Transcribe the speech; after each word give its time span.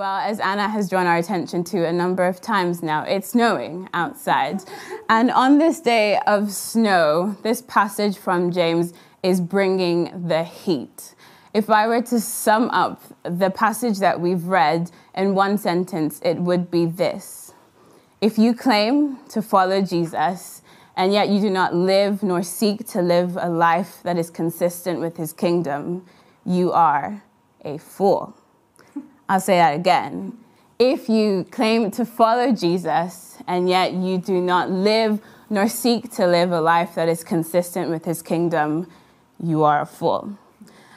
Well, 0.00 0.16
as 0.16 0.40
Anna 0.40 0.66
has 0.66 0.88
drawn 0.88 1.06
our 1.06 1.18
attention 1.18 1.62
to 1.64 1.86
a 1.86 1.92
number 1.92 2.24
of 2.24 2.40
times 2.40 2.82
now, 2.82 3.02
it's 3.02 3.32
snowing 3.32 3.86
outside. 3.92 4.62
and 5.10 5.30
on 5.30 5.58
this 5.58 5.78
day 5.78 6.18
of 6.26 6.52
snow, 6.52 7.36
this 7.42 7.60
passage 7.60 8.16
from 8.16 8.50
James 8.50 8.94
is 9.22 9.42
bringing 9.42 10.26
the 10.26 10.42
heat. 10.42 11.14
If 11.52 11.68
I 11.68 11.86
were 11.86 12.00
to 12.00 12.18
sum 12.18 12.70
up 12.70 13.02
the 13.24 13.50
passage 13.50 13.98
that 13.98 14.22
we've 14.22 14.44
read 14.44 14.90
in 15.14 15.34
one 15.34 15.58
sentence, 15.58 16.18
it 16.24 16.38
would 16.38 16.70
be 16.70 16.86
this 16.86 17.52
If 18.22 18.38
you 18.38 18.54
claim 18.54 19.18
to 19.28 19.42
follow 19.42 19.82
Jesus, 19.82 20.62
and 20.96 21.12
yet 21.12 21.28
you 21.28 21.42
do 21.42 21.50
not 21.50 21.74
live 21.74 22.22
nor 22.22 22.42
seek 22.42 22.86
to 22.92 23.02
live 23.02 23.36
a 23.38 23.50
life 23.50 24.00
that 24.04 24.16
is 24.16 24.30
consistent 24.30 25.00
with 25.00 25.18
his 25.18 25.34
kingdom, 25.34 26.06
you 26.46 26.72
are 26.72 27.22
a 27.66 27.76
fool. 27.76 28.39
I'll 29.30 29.38
say 29.38 29.58
that 29.58 29.76
again. 29.76 30.36
If 30.80 31.08
you 31.08 31.46
claim 31.52 31.92
to 31.92 32.04
follow 32.04 32.50
Jesus 32.50 33.38
and 33.46 33.68
yet 33.68 33.92
you 33.92 34.18
do 34.18 34.40
not 34.40 34.72
live 34.72 35.20
nor 35.48 35.68
seek 35.68 36.10
to 36.16 36.26
live 36.26 36.50
a 36.50 36.60
life 36.60 36.96
that 36.96 37.08
is 37.08 37.22
consistent 37.22 37.90
with 37.90 38.04
his 38.04 38.22
kingdom, 38.22 38.90
you 39.40 39.62
are 39.62 39.82
a 39.82 39.86
fool. 39.86 40.36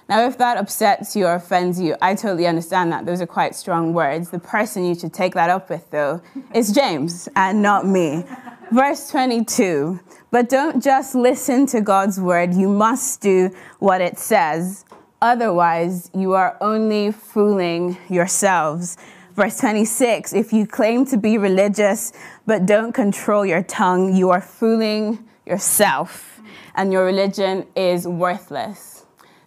Now, 0.10 0.26
if 0.26 0.40
that 0.40 0.58
upsets 0.58 1.16
you 1.16 1.28
or 1.28 1.36
offends 1.36 1.80
you, 1.80 1.96
I 2.02 2.16
totally 2.16 2.48
understand 2.48 2.92
that. 2.92 3.06
Those 3.06 3.22
are 3.22 3.28
quite 3.28 3.54
strong 3.54 3.94
words. 3.94 4.32
The 4.32 4.40
person 4.40 4.84
you 4.84 4.96
should 4.96 5.14
take 5.14 5.36
that 5.36 5.52
up 5.52 5.70
with, 5.70 5.92
though, 5.92 6.24
is 6.56 6.72
James 6.72 7.30
and 7.36 7.62
not 7.62 7.86
me. 7.86 8.26
Verse 8.72 9.12
22 9.12 10.00
But 10.32 10.50
don't 10.50 10.84
just 10.84 11.14
listen 11.14 11.68
to 11.68 11.82
God's 11.82 12.20
word, 12.20 12.56
you 12.56 12.68
must 12.68 13.22
do 13.22 13.52
what 13.78 14.02
it 14.02 14.18
says. 14.18 14.86
Otherwise, 15.24 16.12
you 16.14 16.34
are 16.34 16.58
only 16.60 17.10
fooling 17.10 17.98
yourselves. 18.10 18.98
Verse 19.36 19.58
26 19.58 20.34
If 20.34 20.52
you 20.52 20.68
claim 20.68 21.06
to 21.06 21.16
be 21.16 21.38
religious 21.38 22.12
but 22.46 22.66
don't 22.66 22.92
control 22.92 23.46
your 23.46 23.64
tongue, 23.64 24.14
you 24.14 24.32
are 24.32 24.42
fooling 24.42 25.26
yourself, 25.46 26.42
and 26.76 26.92
your 26.92 27.06
religion 27.06 27.66
is 27.74 28.06
worthless. 28.06 29.06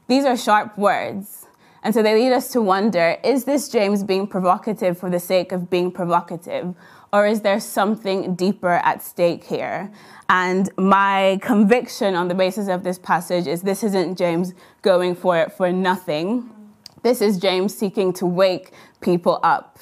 These 0.08 0.24
are 0.24 0.34
sharp 0.34 0.78
words. 0.78 1.46
And 1.82 1.92
so 1.92 2.02
they 2.02 2.14
lead 2.14 2.32
us 2.32 2.50
to 2.52 2.62
wonder 2.62 3.18
is 3.22 3.44
this 3.44 3.68
James 3.68 4.02
being 4.02 4.26
provocative 4.26 4.98
for 4.98 5.10
the 5.10 5.20
sake 5.20 5.52
of 5.52 5.68
being 5.68 5.92
provocative? 5.92 6.74
Or 7.12 7.26
is 7.26 7.42
there 7.42 7.60
something 7.60 8.34
deeper 8.34 8.80
at 8.82 9.02
stake 9.02 9.44
here? 9.44 9.92
And 10.28 10.68
my 10.76 11.38
conviction 11.42 12.14
on 12.14 12.28
the 12.28 12.34
basis 12.34 12.68
of 12.68 12.82
this 12.82 12.98
passage 12.98 13.46
is 13.46 13.62
this 13.62 13.84
isn't 13.84 14.18
James 14.18 14.54
going 14.82 15.14
for 15.14 15.38
it 15.38 15.52
for 15.52 15.70
nothing. 15.72 16.50
This 17.02 17.20
is 17.20 17.38
James 17.38 17.76
seeking 17.76 18.12
to 18.14 18.26
wake 18.26 18.72
people 19.00 19.38
up. 19.42 19.78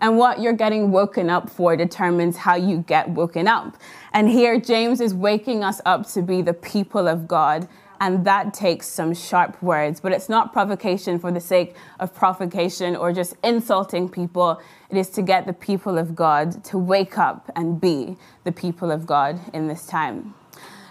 And 0.00 0.18
what 0.18 0.40
you're 0.40 0.52
getting 0.52 0.90
woken 0.90 1.30
up 1.30 1.48
for 1.48 1.74
determines 1.76 2.36
how 2.36 2.54
you 2.54 2.78
get 2.86 3.08
woken 3.08 3.48
up. 3.48 3.78
And 4.12 4.28
here, 4.28 4.60
James 4.60 5.00
is 5.00 5.14
waking 5.14 5.64
us 5.64 5.80
up 5.86 6.06
to 6.10 6.20
be 6.20 6.42
the 6.42 6.52
people 6.52 7.08
of 7.08 7.26
God 7.26 7.66
and 8.00 8.24
that 8.24 8.54
takes 8.54 8.88
some 8.88 9.14
sharp 9.14 9.62
words. 9.62 10.00
But 10.00 10.12
it's 10.12 10.28
not 10.28 10.52
provocation 10.52 11.18
for 11.18 11.30
the 11.30 11.40
sake 11.40 11.74
of 12.00 12.14
provocation 12.14 12.96
or 12.96 13.12
just 13.12 13.34
insulting 13.42 14.08
people. 14.08 14.60
It 14.90 14.96
is 14.96 15.10
to 15.10 15.22
get 15.22 15.46
the 15.46 15.52
people 15.52 15.98
of 15.98 16.14
God 16.14 16.64
to 16.64 16.78
wake 16.78 17.18
up 17.18 17.50
and 17.56 17.80
be 17.80 18.16
the 18.44 18.52
people 18.52 18.90
of 18.90 19.06
God 19.06 19.40
in 19.52 19.68
this 19.68 19.86
time. 19.86 20.34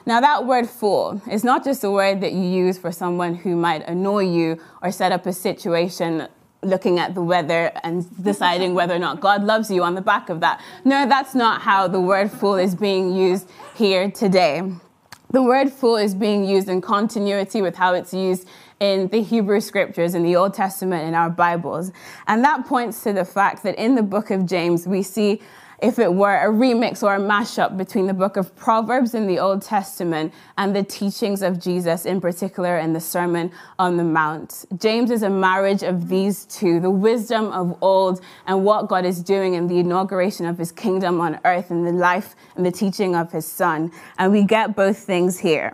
Now, 0.07 0.21
that 0.21 0.45
word 0.45 0.69
fool 0.69 1.19
is 1.31 1.43
not 1.43 1.63
just 1.63 1.83
a 1.83 1.89
word 1.89 2.21
that 2.21 2.31
you 2.33 2.43
use 2.43 2.77
for 2.77 2.91
someone 2.91 3.33
who 3.33 3.55
might 3.55 3.87
annoy 3.87 4.25
you 4.29 4.61
or 4.83 4.91
set 4.91 5.11
up 5.11 5.25
a 5.25 5.33
situation 5.33 6.27
looking 6.61 6.99
at 6.99 7.15
the 7.15 7.21
weather 7.21 7.71
and 7.83 8.05
deciding 8.23 8.73
whether 8.73 8.93
or 8.93 8.99
not 8.99 9.19
God 9.19 9.43
loves 9.43 9.71
you 9.71 9.83
on 9.83 9.95
the 9.95 10.01
back 10.01 10.29
of 10.29 10.41
that. 10.41 10.61
No, 10.83 11.07
that's 11.07 11.33
not 11.33 11.61
how 11.61 11.87
the 11.87 11.99
word 11.99 12.31
fool 12.31 12.55
is 12.55 12.75
being 12.75 13.15
used 13.15 13.49
here 13.75 14.11
today. 14.11 14.61
The 15.31 15.41
word 15.41 15.71
fool 15.71 15.97
is 15.97 16.13
being 16.13 16.45
used 16.45 16.69
in 16.69 16.81
continuity 16.81 17.61
with 17.61 17.75
how 17.75 17.93
it's 17.93 18.13
used 18.13 18.47
in 18.79 19.07
the 19.07 19.21
Hebrew 19.21 19.59
scriptures, 19.59 20.15
in 20.15 20.23
the 20.23 20.35
Old 20.35 20.53
Testament, 20.53 21.07
in 21.07 21.15
our 21.15 21.29
Bibles. 21.29 21.91
And 22.27 22.43
that 22.43 22.65
points 22.65 23.03
to 23.03 23.13
the 23.13 23.25
fact 23.25 23.63
that 23.63 23.75
in 23.75 23.95
the 23.95 24.03
book 24.03 24.31
of 24.31 24.45
James, 24.45 24.87
we 24.87 25.01
see 25.01 25.41
if 25.79 25.99
it 25.99 26.13
were 26.13 26.35
a 26.35 26.47
remix 26.47 27.03
or 27.03 27.15
a 27.15 27.19
mashup 27.19 27.77
between 27.77 28.07
the 28.07 28.13
book 28.13 28.37
of 28.37 28.55
Proverbs 28.55 29.13
in 29.13 29.27
the 29.27 29.39
Old 29.39 29.61
Testament 29.61 30.33
and 30.57 30.75
the 30.75 30.83
teachings 30.83 31.41
of 31.41 31.59
Jesus, 31.59 32.05
in 32.05 32.21
particular 32.21 32.77
in 32.77 32.93
the 32.93 32.99
Sermon 32.99 33.51
on 33.77 33.97
the 33.97 34.03
Mount. 34.03 34.65
James 34.77 35.11
is 35.11 35.23
a 35.23 35.29
marriage 35.29 35.83
of 35.83 36.07
these 36.07 36.45
two 36.45 36.79
the 36.79 36.91
wisdom 36.91 37.51
of 37.51 37.77
old 37.81 38.21
and 38.45 38.63
what 38.63 38.87
God 38.87 39.05
is 39.05 39.21
doing 39.21 39.53
in 39.53 39.67
the 39.67 39.79
inauguration 39.79 40.45
of 40.45 40.57
his 40.57 40.71
kingdom 40.71 41.19
on 41.19 41.39
earth 41.45 41.71
and 41.71 41.85
the 41.85 41.91
life 41.91 42.35
and 42.55 42.65
the 42.65 42.71
teaching 42.71 43.15
of 43.15 43.31
his 43.31 43.45
son. 43.45 43.91
And 44.17 44.31
we 44.31 44.43
get 44.43 44.75
both 44.75 44.97
things 44.97 45.39
here. 45.39 45.73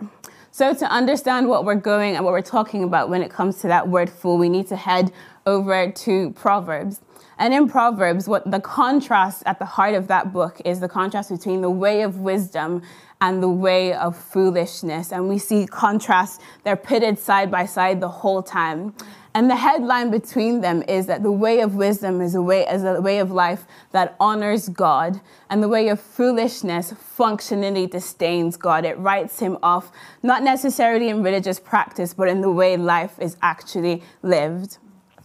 So, 0.54 0.74
to 0.74 0.84
understand 0.84 1.48
what 1.48 1.64
we're 1.64 1.76
going 1.76 2.14
and 2.14 2.24
what 2.24 2.32
we're 2.32 2.42
talking 2.42 2.84
about 2.84 3.08
when 3.08 3.22
it 3.22 3.30
comes 3.30 3.58
to 3.60 3.68
that 3.68 3.88
word 3.88 4.10
fool, 4.10 4.36
we 4.36 4.50
need 4.50 4.66
to 4.68 4.76
head 4.76 5.10
over 5.46 5.90
to 5.90 6.30
Proverbs. 6.32 7.00
And 7.42 7.52
in 7.52 7.68
Proverbs, 7.68 8.28
what 8.28 8.48
the 8.48 8.60
contrast 8.60 9.42
at 9.46 9.58
the 9.58 9.64
heart 9.64 9.94
of 9.94 10.06
that 10.06 10.32
book 10.32 10.62
is 10.64 10.78
the 10.78 10.88
contrast 10.88 11.28
between 11.28 11.60
the 11.60 11.70
way 11.70 12.02
of 12.02 12.20
wisdom 12.20 12.82
and 13.20 13.42
the 13.42 13.48
way 13.48 13.94
of 13.94 14.16
foolishness. 14.16 15.10
And 15.10 15.28
we 15.28 15.38
see 15.38 15.66
contrasts, 15.66 16.38
they're 16.62 16.76
pitted 16.76 17.18
side 17.18 17.50
by 17.50 17.66
side 17.66 18.00
the 18.00 18.08
whole 18.08 18.44
time. 18.44 18.94
And 19.34 19.50
the 19.50 19.56
headline 19.56 20.12
between 20.12 20.60
them 20.60 20.84
is 20.86 21.06
that 21.06 21.24
the 21.24 21.32
way 21.32 21.58
of 21.62 21.74
wisdom 21.74 22.20
is 22.20 22.36
a 22.36 22.42
way, 22.42 22.64
is 22.64 22.84
a 22.84 23.00
way 23.00 23.18
of 23.18 23.32
life 23.32 23.64
that 23.90 24.14
honors 24.20 24.68
God, 24.68 25.20
and 25.50 25.60
the 25.60 25.68
way 25.68 25.88
of 25.88 25.98
foolishness 25.98 26.92
functionally 26.92 27.88
disdains 27.88 28.56
God. 28.56 28.84
It 28.84 28.96
writes 28.98 29.40
him 29.40 29.58
off, 29.64 29.90
not 30.22 30.44
necessarily 30.44 31.08
in 31.08 31.24
religious 31.24 31.58
practice, 31.58 32.14
but 32.14 32.28
in 32.28 32.40
the 32.40 32.52
way 32.52 32.76
life 32.76 33.18
is 33.18 33.36
actually 33.42 34.04
lived 34.22 34.78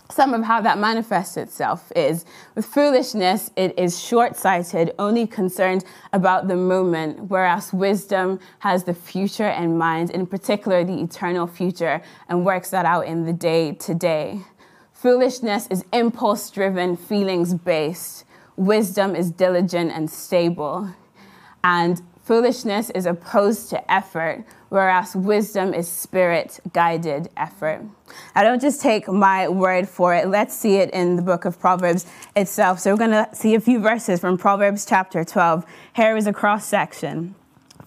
some 0.10 0.34
of 0.34 0.44
how 0.44 0.62
that 0.62 0.78
manifests 0.78 1.38
itself 1.38 1.92
is 1.96 2.26
with 2.56 2.66
foolishness, 2.66 3.52
it 3.56 3.78
is 3.78 4.02
short 4.02 4.36
sighted, 4.36 4.94
only 4.98 5.28
concerned 5.28 5.84
about 6.14 6.48
the 6.48 6.56
moment, 6.56 7.30
whereas 7.30 7.74
wisdom 7.74 8.40
has 8.60 8.86
the 8.86 8.94
future 8.94 9.50
in 9.50 9.78
mind, 9.78 10.10
in 10.10 10.26
particular 10.26 10.84
the 10.84 11.02
eternal 11.02 11.48
future, 11.48 12.02
and 12.30 12.46
works 12.46 12.70
that 12.70 12.86
out 12.86 13.06
in 13.06 13.26
the 13.26 13.34
day 13.34 13.74
to 13.74 13.94
day. 13.94 14.42
Foolishness 14.94 15.68
is 15.68 15.84
impulse 15.94 16.50
driven, 16.50 16.98
feelings 16.98 17.54
based. 17.54 18.24
Wisdom 18.56 19.16
is 19.16 19.30
diligent 19.30 19.92
and 19.92 20.10
stable. 20.10 20.90
And 21.64 22.02
Foolishness 22.28 22.90
is 22.90 23.06
opposed 23.06 23.70
to 23.70 23.90
effort, 23.90 24.44
whereas 24.70 25.16
wisdom 25.16 25.74
is 25.74 25.88
spirit 25.88 26.60
guided 26.74 27.30
effort. 27.38 27.82
I 28.36 28.44
don't 28.44 28.62
just 28.62 28.82
take 28.82 29.08
my 29.08 29.48
word 29.48 29.88
for 29.88 30.14
it. 30.14 30.28
Let's 30.28 30.56
see 30.56 30.76
it 30.78 30.90
in 30.92 31.16
the 31.16 31.22
book 31.22 31.46
of 31.46 31.60
Proverbs 31.60 32.06
itself. 32.36 32.80
So 32.80 32.92
we're 32.92 32.98
going 32.98 33.12
to 33.12 33.30
see 33.34 33.56
a 33.56 33.60
few 33.60 33.80
verses 33.80 34.20
from 34.20 34.38
Proverbs 34.38 34.86
chapter 34.86 35.24
12. 35.24 35.66
Here 35.96 36.16
is 36.18 36.28
a 36.28 36.34
cross 36.34 36.66
section. 36.66 37.36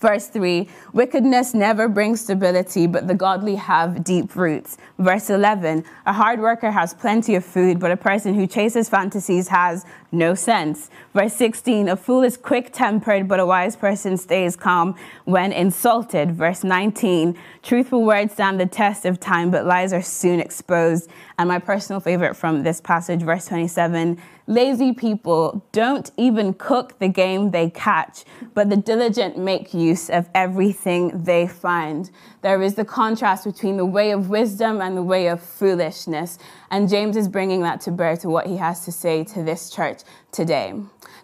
Verse 0.01 0.29
3 0.29 0.67
Wickedness 0.93 1.53
never 1.53 1.87
brings 1.87 2.23
stability, 2.23 2.87
but 2.87 3.07
the 3.07 3.15
godly 3.15 3.57
have 3.57 4.03
deep 4.03 4.35
roots. 4.35 4.79
Verse 4.99 5.29
11 5.29 5.85
A 6.07 6.13
hard 6.13 6.41
worker 6.41 6.71
has 6.71 6.95
plenty 6.95 7.35
of 7.35 7.45
food, 7.45 7.79
but 7.79 7.91
a 7.91 7.97
person 7.97 8.35
who 8.35 8.47
chases 8.47 8.89
fantasies 8.89 9.49
has 9.49 9.85
no 10.11 10.35
sense. 10.35 10.91
Verse 11.13 11.35
16 11.35 11.89
A 11.89 11.97
fool 11.97 12.23
is 12.23 12.37
quick 12.37 12.73
tempered, 12.73 13.29
but 13.29 13.41
a 13.41 13.47
wise 13.47 13.77
person 13.77 14.17
stays 14.17 14.57
calm 14.57 14.95
when 15.25 15.53
insulted. 15.53 16.33
Verse 16.33 16.65
19 16.65 17.37
Truthful 17.63 18.03
words 18.03 18.33
stand 18.33 18.59
the 18.59 18.67
test 18.67 19.05
of 19.05 19.21
time, 19.21 19.51
but 19.51 19.67
lies 19.67 19.93
are 19.93 20.03
soon 20.03 20.41
exposed. 20.41 21.11
And 21.39 21.49
my 21.49 21.59
personal 21.59 22.01
favorite 22.01 22.35
from 22.35 22.63
this 22.63 22.81
passage, 22.81 23.21
verse 23.21 23.47
27 23.47 24.19
Lazy 24.51 24.93
people 24.93 25.65
don't 25.71 26.11
even 26.17 26.55
cook 26.55 26.99
the 26.99 27.07
game 27.07 27.53
they 27.53 27.71
catch, 27.71 28.25
but 28.53 28.69
the 28.69 28.77
diligent 28.77 29.39
make 29.39 29.73
use 29.73 30.11
of 30.11 30.29
everything 30.35 31.23
they 31.23 31.47
find. 31.47 32.11
There 32.43 32.61
is 32.61 32.75
the 32.75 32.85
contrast 32.85 33.45
between 33.45 33.77
the 33.77 33.87
way 33.87 34.11
of 34.11 34.29
wisdom 34.29 34.81
and 34.81 34.97
the 34.97 35.05
way 35.05 35.29
of 35.29 35.41
foolishness. 35.41 36.37
And 36.69 36.89
James 36.89 37.17
is 37.17 37.29
bringing 37.29 37.63
that 37.63 37.81
to 37.83 37.93
bear 37.93 38.17
to 38.17 38.29
what 38.29 38.49
he 38.49 38.57
has 38.57 38.85
to 38.87 38.91
say 38.91 39.23
to 39.23 39.45
this 39.45 39.71
church 39.71 40.01
today. 40.33 40.75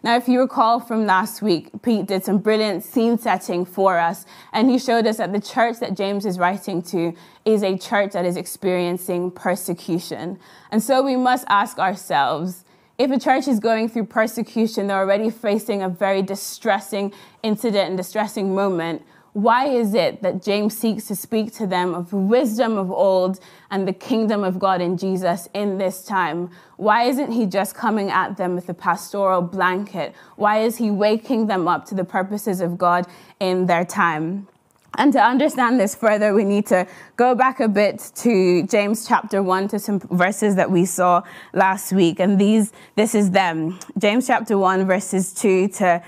Now, 0.04 0.14
if 0.14 0.28
you 0.28 0.38
recall 0.38 0.78
from 0.78 1.04
last 1.04 1.42
week, 1.42 1.70
Pete 1.82 2.06
did 2.06 2.24
some 2.24 2.38
brilliant 2.38 2.84
scene 2.84 3.18
setting 3.18 3.64
for 3.64 3.98
us, 3.98 4.24
and 4.52 4.70
he 4.70 4.78
showed 4.78 5.04
us 5.04 5.16
that 5.16 5.32
the 5.32 5.40
church 5.40 5.80
that 5.80 5.96
James 5.96 6.26
is 6.26 6.38
writing 6.38 6.80
to 6.82 7.12
is 7.44 7.64
a 7.64 7.76
church 7.76 8.12
that 8.12 8.24
is 8.24 8.36
experiencing 8.36 9.32
persecution. 9.32 10.38
And 10.70 10.80
so 10.80 11.02
we 11.02 11.16
must 11.16 11.44
ask 11.48 11.80
ourselves, 11.80 12.62
if 12.98 13.10
a 13.10 13.18
church 13.18 13.46
is 13.46 13.60
going 13.60 13.88
through 13.88 14.06
persecution, 14.06 14.86
they're 14.86 14.98
already 14.98 15.30
facing 15.30 15.82
a 15.82 15.88
very 15.88 16.22
distressing 16.22 17.12
incident 17.42 17.88
and 17.88 17.96
distressing 17.96 18.54
moment. 18.54 19.02
Why 19.34 19.66
is 19.66 19.92
it 19.92 20.22
that 20.22 20.42
James 20.42 20.74
seeks 20.74 21.04
to 21.08 21.14
speak 21.14 21.52
to 21.56 21.66
them 21.66 21.94
of 21.94 22.10
wisdom 22.14 22.78
of 22.78 22.90
old 22.90 23.38
and 23.70 23.86
the 23.86 23.92
kingdom 23.92 24.42
of 24.42 24.58
God 24.58 24.80
in 24.80 24.96
Jesus 24.96 25.46
in 25.52 25.76
this 25.76 26.04
time? 26.04 26.48
Why 26.78 27.02
isn't 27.02 27.32
he 27.32 27.44
just 27.44 27.74
coming 27.74 28.10
at 28.10 28.38
them 28.38 28.54
with 28.54 28.70
a 28.70 28.74
pastoral 28.74 29.42
blanket? 29.42 30.14
Why 30.36 30.60
is 30.60 30.78
he 30.78 30.90
waking 30.90 31.48
them 31.48 31.68
up 31.68 31.84
to 31.86 31.94
the 31.94 32.04
purposes 32.04 32.62
of 32.62 32.78
God 32.78 33.06
in 33.38 33.66
their 33.66 33.84
time? 33.84 34.48
And 34.96 35.12
to 35.12 35.20
understand 35.20 35.78
this 35.78 35.94
further, 35.94 36.32
we 36.32 36.44
need 36.44 36.66
to 36.66 36.86
go 37.16 37.34
back 37.34 37.60
a 37.60 37.68
bit 37.68 38.10
to 38.16 38.66
James 38.66 39.06
chapter 39.06 39.42
1 39.42 39.68
to 39.68 39.78
some 39.78 40.00
verses 40.00 40.56
that 40.56 40.70
we 40.70 40.86
saw 40.86 41.22
last 41.52 41.92
week. 41.92 42.18
And 42.18 42.40
these, 42.40 42.72
this 42.94 43.14
is 43.14 43.30
them. 43.30 43.78
James 43.98 44.26
chapter 44.26 44.56
1, 44.56 44.86
verses 44.86 45.34
2 45.34 45.68
to 45.68 46.02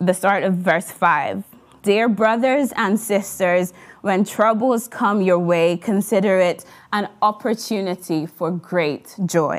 the 0.00 0.12
start 0.12 0.44
of 0.44 0.54
verse 0.54 0.90
5. 0.90 1.44
Dear 1.82 2.08
brothers 2.08 2.72
and 2.76 3.00
sisters, 3.00 3.72
when 4.02 4.24
troubles 4.24 4.86
come 4.86 5.22
your 5.22 5.38
way, 5.38 5.76
consider 5.76 6.38
it 6.38 6.64
an 6.92 7.08
opportunity 7.22 8.26
for 8.26 8.50
great 8.50 9.14
joy. 9.24 9.58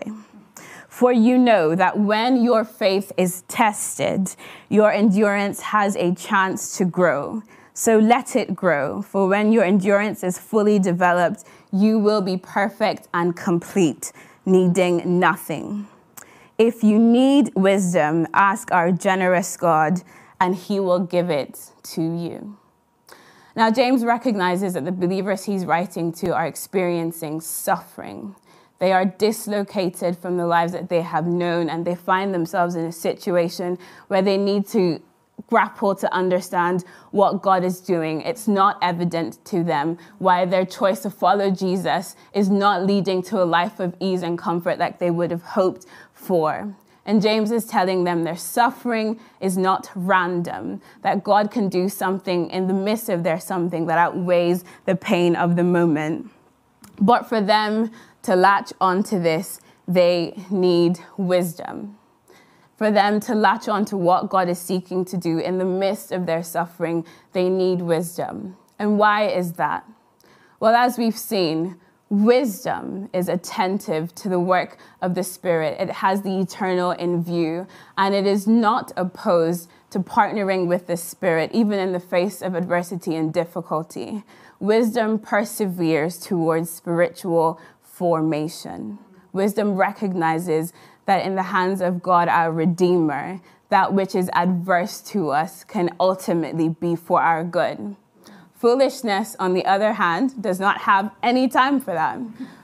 For 0.87 1.11
you 1.11 1.37
know 1.37 1.73
that 1.73 1.97
when 1.99 2.43
your 2.43 2.63
faith 2.63 3.11
is 3.17 3.43
tested, 3.47 4.35
your 4.69 4.91
endurance 4.91 5.61
has 5.61 5.95
a 5.95 6.13
chance 6.15 6.77
to 6.77 6.85
grow. 6.85 7.43
So 7.79 7.99
let 7.99 8.35
it 8.35 8.55
grow, 8.55 9.03
for 9.03 9.27
when 9.27 9.51
your 9.51 9.63
endurance 9.63 10.23
is 10.23 10.39
fully 10.39 10.79
developed, 10.79 11.43
you 11.71 11.99
will 11.99 12.21
be 12.21 12.35
perfect 12.35 13.07
and 13.13 13.35
complete, 13.35 14.11
needing 14.47 15.19
nothing. 15.19 15.87
If 16.57 16.83
you 16.83 16.97
need 16.97 17.51
wisdom, 17.53 18.25
ask 18.33 18.71
our 18.71 18.91
generous 18.91 19.55
God, 19.55 20.01
and 20.41 20.55
he 20.55 20.79
will 20.79 21.01
give 21.01 21.29
it 21.29 21.69
to 21.93 22.01
you. 22.01 22.57
Now, 23.55 23.69
James 23.69 24.03
recognizes 24.03 24.73
that 24.73 24.85
the 24.85 24.91
believers 24.91 25.43
he's 25.43 25.63
writing 25.63 26.11
to 26.13 26.33
are 26.33 26.47
experiencing 26.47 27.41
suffering. 27.41 28.35
They 28.79 28.91
are 28.91 29.05
dislocated 29.05 30.17
from 30.17 30.37
the 30.37 30.47
lives 30.47 30.71
that 30.71 30.89
they 30.89 31.01
have 31.01 31.27
known, 31.27 31.69
and 31.69 31.85
they 31.85 31.93
find 31.93 32.33
themselves 32.33 32.73
in 32.73 32.85
a 32.85 32.91
situation 32.91 33.77
where 34.07 34.23
they 34.23 34.37
need 34.37 34.65
to 34.69 34.99
grapple 35.47 35.95
to 35.95 36.13
understand 36.13 36.83
what 37.11 37.41
God 37.41 37.63
is 37.63 37.79
doing. 37.79 38.21
It's 38.21 38.47
not 38.47 38.77
evident 38.81 39.43
to 39.45 39.63
them 39.63 39.97
why 40.19 40.45
their 40.45 40.65
choice 40.65 41.01
to 41.01 41.09
follow 41.09 41.49
Jesus 41.49 42.15
is 42.33 42.49
not 42.49 42.85
leading 42.85 43.23
to 43.23 43.41
a 43.41 43.45
life 43.45 43.79
of 43.79 43.95
ease 43.99 44.23
and 44.23 44.37
comfort 44.37 44.77
like 44.77 44.99
they 44.99 45.11
would 45.11 45.31
have 45.31 45.41
hoped 45.41 45.85
for. 46.13 46.75
And 47.05 47.21
James 47.21 47.51
is 47.51 47.65
telling 47.65 48.03
them 48.03 48.25
their 48.25 48.35
suffering 48.35 49.17
is 49.39 49.57
not 49.57 49.89
random, 49.95 50.81
that 51.03 51.23
God 51.23 51.51
can 51.51 51.69
do 51.69 51.87
something 51.87 52.49
in 52.49 52.67
the 52.67 52.73
midst 52.73 53.07
of 53.07 53.23
their 53.23 53.39
something 53.39 53.85
that 53.87 53.97
outweighs 53.97 54.65
the 54.83 54.95
pain 54.95 55.33
of 55.33 55.55
the 55.55 55.63
moment. 55.63 56.29
But 56.99 57.29
for 57.29 57.39
them 57.39 57.91
to 58.23 58.35
latch 58.35 58.73
onto 58.81 59.21
this, 59.21 59.61
they 59.87 60.37
need 60.49 60.99
wisdom 61.15 61.96
for 62.77 62.91
them 62.91 63.19
to 63.21 63.35
latch 63.35 63.67
on 63.67 63.83
to 63.85 63.97
what 63.97 64.29
God 64.29 64.47
is 64.47 64.59
seeking 64.59 65.03
to 65.05 65.17
do 65.17 65.39
in 65.39 65.57
the 65.57 65.65
midst 65.65 66.11
of 66.11 66.25
their 66.25 66.43
suffering, 66.43 67.05
they 67.33 67.49
need 67.49 67.81
wisdom. 67.81 68.55
And 68.79 68.99
why 68.99 69.27
is 69.27 69.53
that? 69.53 69.83
Well, 70.59 70.75
as 70.75 70.97
we've 70.97 71.17
seen, 71.17 71.77
wisdom 72.09 73.09
is 73.13 73.27
attentive 73.27 74.13
to 74.15 74.29
the 74.29 74.39
work 74.39 74.77
of 75.01 75.15
the 75.15 75.23
Spirit. 75.23 75.77
It 75.79 75.89
has 75.89 76.21
the 76.21 76.39
eternal 76.39 76.91
in 76.91 77.23
view, 77.23 77.67
and 77.97 78.13
it 78.13 78.27
is 78.27 78.47
not 78.47 78.91
opposed 78.95 79.69
to 79.89 79.99
partnering 79.99 80.67
with 80.67 80.87
the 80.87 80.97
Spirit, 80.97 81.51
even 81.53 81.79
in 81.79 81.93
the 81.93 81.99
face 81.99 82.41
of 82.41 82.53
adversity 82.53 83.15
and 83.15 83.33
difficulty. 83.33 84.23
Wisdom 84.59 85.17
perseveres 85.17 86.17
towards 86.17 86.69
spiritual 86.69 87.59
formation. 87.81 88.99
Wisdom 89.33 89.75
recognizes 89.75 90.73
that 91.07 91.25
in 91.25 91.35
the 91.35 91.43
hands 91.43 91.81
of 91.81 92.03
God, 92.03 92.27
our 92.27 92.51
Redeemer, 92.51 93.41
that 93.69 93.93
which 93.93 94.13
is 94.13 94.29
adverse 94.33 95.01
to 95.01 95.29
us 95.29 95.63
can 95.63 95.89
ultimately 95.99 96.69
be 96.69 96.95
for 96.95 97.21
our 97.21 97.43
good. 97.43 97.95
Foolishness, 98.53 99.35
on 99.39 99.53
the 99.53 99.65
other 99.65 99.93
hand, 99.93 100.41
does 100.41 100.59
not 100.59 100.81
have 100.81 101.11
any 101.23 101.47
time 101.47 101.79
for 101.79 101.93
that. 101.93 102.19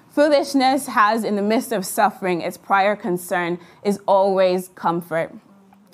Foolishness 0.10 0.88
has, 0.88 1.24
in 1.24 1.36
the 1.36 1.42
midst 1.42 1.72
of 1.72 1.86
suffering, 1.86 2.42
its 2.42 2.58
prior 2.58 2.96
concern 2.96 3.60
is 3.84 4.00
always 4.08 4.70
comfort, 4.70 5.34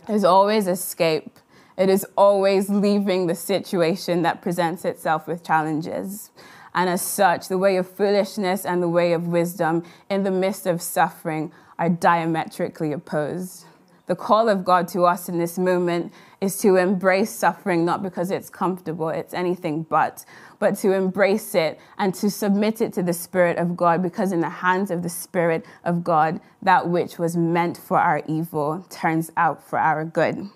is 0.08 0.24
always 0.24 0.68
escape. 0.68 1.40
It 1.78 1.90
is 1.90 2.06
always 2.18 2.70
leaving 2.70 3.28
the 3.28 3.36
situation 3.36 4.24
that 4.24 4.42
presents 4.42 4.84
itself 4.84 5.28
with 5.28 5.44
challenges. 5.44 6.32
And 6.74 6.90
as 6.90 7.02
such, 7.02 7.48
the 7.48 7.58
way 7.58 7.78
of 7.78 7.90
foolishness 7.90 8.66
and 8.66 8.84
the 8.84 8.90
way 8.90 9.14
of 9.14 9.28
wisdom 9.28 9.84
in 10.10 10.24
the 10.24 10.32
midst 10.32 10.66
of 10.66 10.82
suffering 10.82 11.52
are 11.80 11.90
diametrically 11.90 12.92
opposed. 12.92 13.66
The 14.06 14.16
call 14.16 14.50
of 14.50 14.66
God 14.66 14.88
to 14.90 15.04
us 15.06 15.30
in 15.30 15.38
this 15.38 15.58
moment 15.58 16.12
is 16.42 16.58
to 16.62 16.78
embrace 16.78 17.30
suffering, 17.30 17.86
not 17.86 18.02
because 18.02 18.32
it's 18.32 18.50
comfortable, 18.50 19.10
it's 19.10 19.34
anything 19.34 19.84
but, 19.84 20.26
but 20.58 20.76
to 20.80 20.94
embrace 20.94 21.54
it 21.54 21.80
and 21.98 22.14
to 22.16 22.30
submit 22.30 22.82
it 22.82 22.92
to 22.94 23.04
the 23.04 23.14
Spirit 23.14 23.58
of 23.58 23.78
God, 23.78 24.02
because 24.02 24.32
in 24.32 24.40
the 24.40 24.50
hands 24.50 24.90
of 24.90 25.04
the 25.04 25.10
Spirit 25.10 25.66
of 25.84 26.04
God, 26.04 26.42
that 26.62 26.90
which 26.90 27.20
was 27.20 27.38
meant 27.38 27.78
for 27.78 28.00
our 28.00 28.24
evil 28.28 28.86
turns 28.90 29.32
out 29.38 29.64
for 29.64 29.78
our 29.78 30.04
good. 30.06 30.50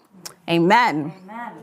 Amen. 0.50 1.13
Amen. 1.24 1.54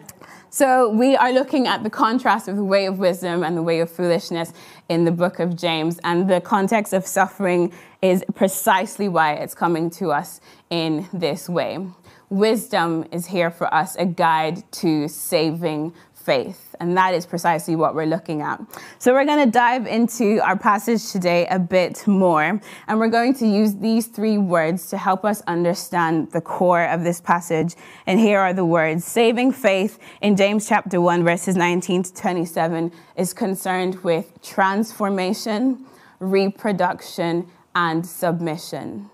So, 0.53 0.91
we 0.91 1.15
are 1.15 1.33
looking 1.33 1.69
at 1.69 1.85
the 1.85 1.91
contrast 1.91 2.49
of 2.49 2.57
the 2.57 2.65
way 2.65 2.87
of 2.87 2.99
wisdom 2.99 3.45
and 3.45 3.57
the 3.57 3.63
way 3.63 3.81
of 3.81 3.91
foolishness 3.91 4.53
in 4.89 5.05
the 5.05 5.13
book 5.13 5.39
of 5.39 5.55
James. 5.55 6.01
And 6.03 6.29
the 6.29 6.41
context 6.41 6.93
of 6.93 7.07
suffering 7.07 7.73
is 8.03 8.25
precisely 8.35 9.09
why 9.09 9.35
it's 9.35 9.55
coming 9.55 9.91
to 9.91 10.11
us 10.11 10.41
in 10.71 11.09
this 11.13 11.49
way. 11.49 11.87
Wisdom 12.31 13.05
is 13.13 13.27
here 13.27 13.51
for 13.51 13.73
us, 13.73 13.97
a 13.97 14.07
guide 14.07 14.65
to 14.73 15.09
saving 15.09 15.93
faith. 16.21 16.75
And 16.81 16.97
that 16.97 17.15
is 17.15 17.27
precisely 17.27 17.77
what 17.77 17.95
we're 17.95 18.07
looking 18.07 18.43
at. 18.43 18.61
So 18.99 19.13
we're 19.13 19.25
going 19.25 19.45
to 19.45 19.51
dive 19.51 19.87
into 19.87 20.39
our 20.41 20.57
passage 20.57 21.11
today 21.13 21.47
a 21.49 21.59
bit 21.59 22.07
more. 22.07 22.61
And 22.89 22.99
we're 22.99 23.09
going 23.09 23.35
to 23.35 23.47
use 23.47 23.77
these 23.77 24.07
three 24.07 24.39
words 24.39 24.89
to 24.89 24.97
help 24.97 25.25
us 25.25 25.43
understand 25.43 26.33
the 26.33 26.41
core 26.41 26.85
of 26.85 27.05
this 27.05 27.21
passage. 27.21 27.75
And 28.07 28.19
here 28.19 28.41
are 28.41 28.53
the 28.53 28.65
words 28.65 29.05
Saving 29.05 29.53
faith 29.53 29.99
in 30.21 30.37
James 30.37 30.69
chapter 30.69 31.01
1, 31.01 31.25
verses 31.25 31.57
19 31.57 32.05
to 32.05 32.15
27 32.15 32.93
is 33.17 33.35
concerned 33.35 34.03
with 34.03 34.41
transformation, 34.43 35.85
reproduction, 36.19 37.47
and 37.75 38.07
submission. 38.07 39.11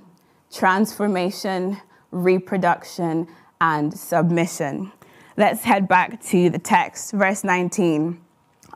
Transformation, 0.52 1.78
reproduction, 2.10 3.26
and 3.60 3.92
submission. 3.98 4.92
Let's 5.38 5.64
head 5.64 5.86
back 5.86 6.22
to 6.26 6.48
the 6.48 6.58
text, 6.58 7.12
verse 7.12 7.44
19. 7.44 8.18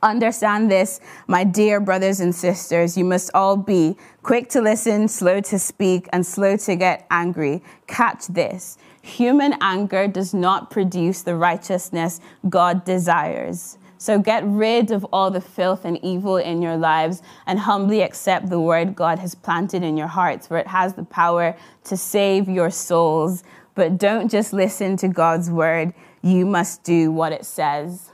Understand 0.02 0.70
this, 0.70 1.00
my 1.26 1.42
dear 1.42 1.80
brothers 1.80 2.20
and 2.20 2.34
sisters. 2.34 2.98
You 2.98 3.04
must 3.04 3.30
all 3.32 3.56
be 3.56 3.96
quick 4.22 4.50
to 4.50 4.60
listen, 4.60 5.08
slow 5.08 5.40
to 5.40 5.58
speak, 5.58 6.06
and 6.12 6.24
slow 6.24 6.58
to 6.58 6.76
get 6.76 7.06
angry. 7.10 7.62
Catch 7.86 8.26
this 8.26 8.76
human 9.02 9.54
anger 9.62 10.06
does 10.06 10.34
not 10.34 10.70
produce 10.70 11.22
the 11.22 11.34
righteousness 11.34 12.20
God 12.48 12.84
desires. 12.84 13.78
So 13.96 14.18
get 14.18 14.42
rid 14.46 14.90
of 14.92 15.04
all 15.12 15.30
the 15.30 15.42
filth 15.42 15.84
and 15.84 16.02
evil 16.02 16.38
in 16.38 16.62
your 16.62 16.76
lives 16.76 17.20
and 17.46 17.58
humbly 17.58 18.00
accept 18.00 18.48
the 18.48 18.60
word 18.60 18.94
God 18.96 19.18
has 19.18 19.34
planted 19.34 19.82
in 19.82 19.96
your 19.96 20.06
hearts, 20.06 20.46
for 20.46 20.56
it 20.56 20.66
has 20.66 20.94
the 20.94 21.04
power 21.04 21.54
to 21.84 21.96
save 21.98 22.48
your 22.48 22.70
souls. 22.70 23.44
But 23.74 23.98
don't 23.98 24.30
just 24.30 24.52
listen 24.52 24.96
to 24.98 25.08
God's 25.08 25.50
word 25.50 25.94
you 26.22 26.44
must 26.44 26.82
do 26.84 27.10
what 27.10 27.32
it 27.32 27.44
says. 27.44 28.10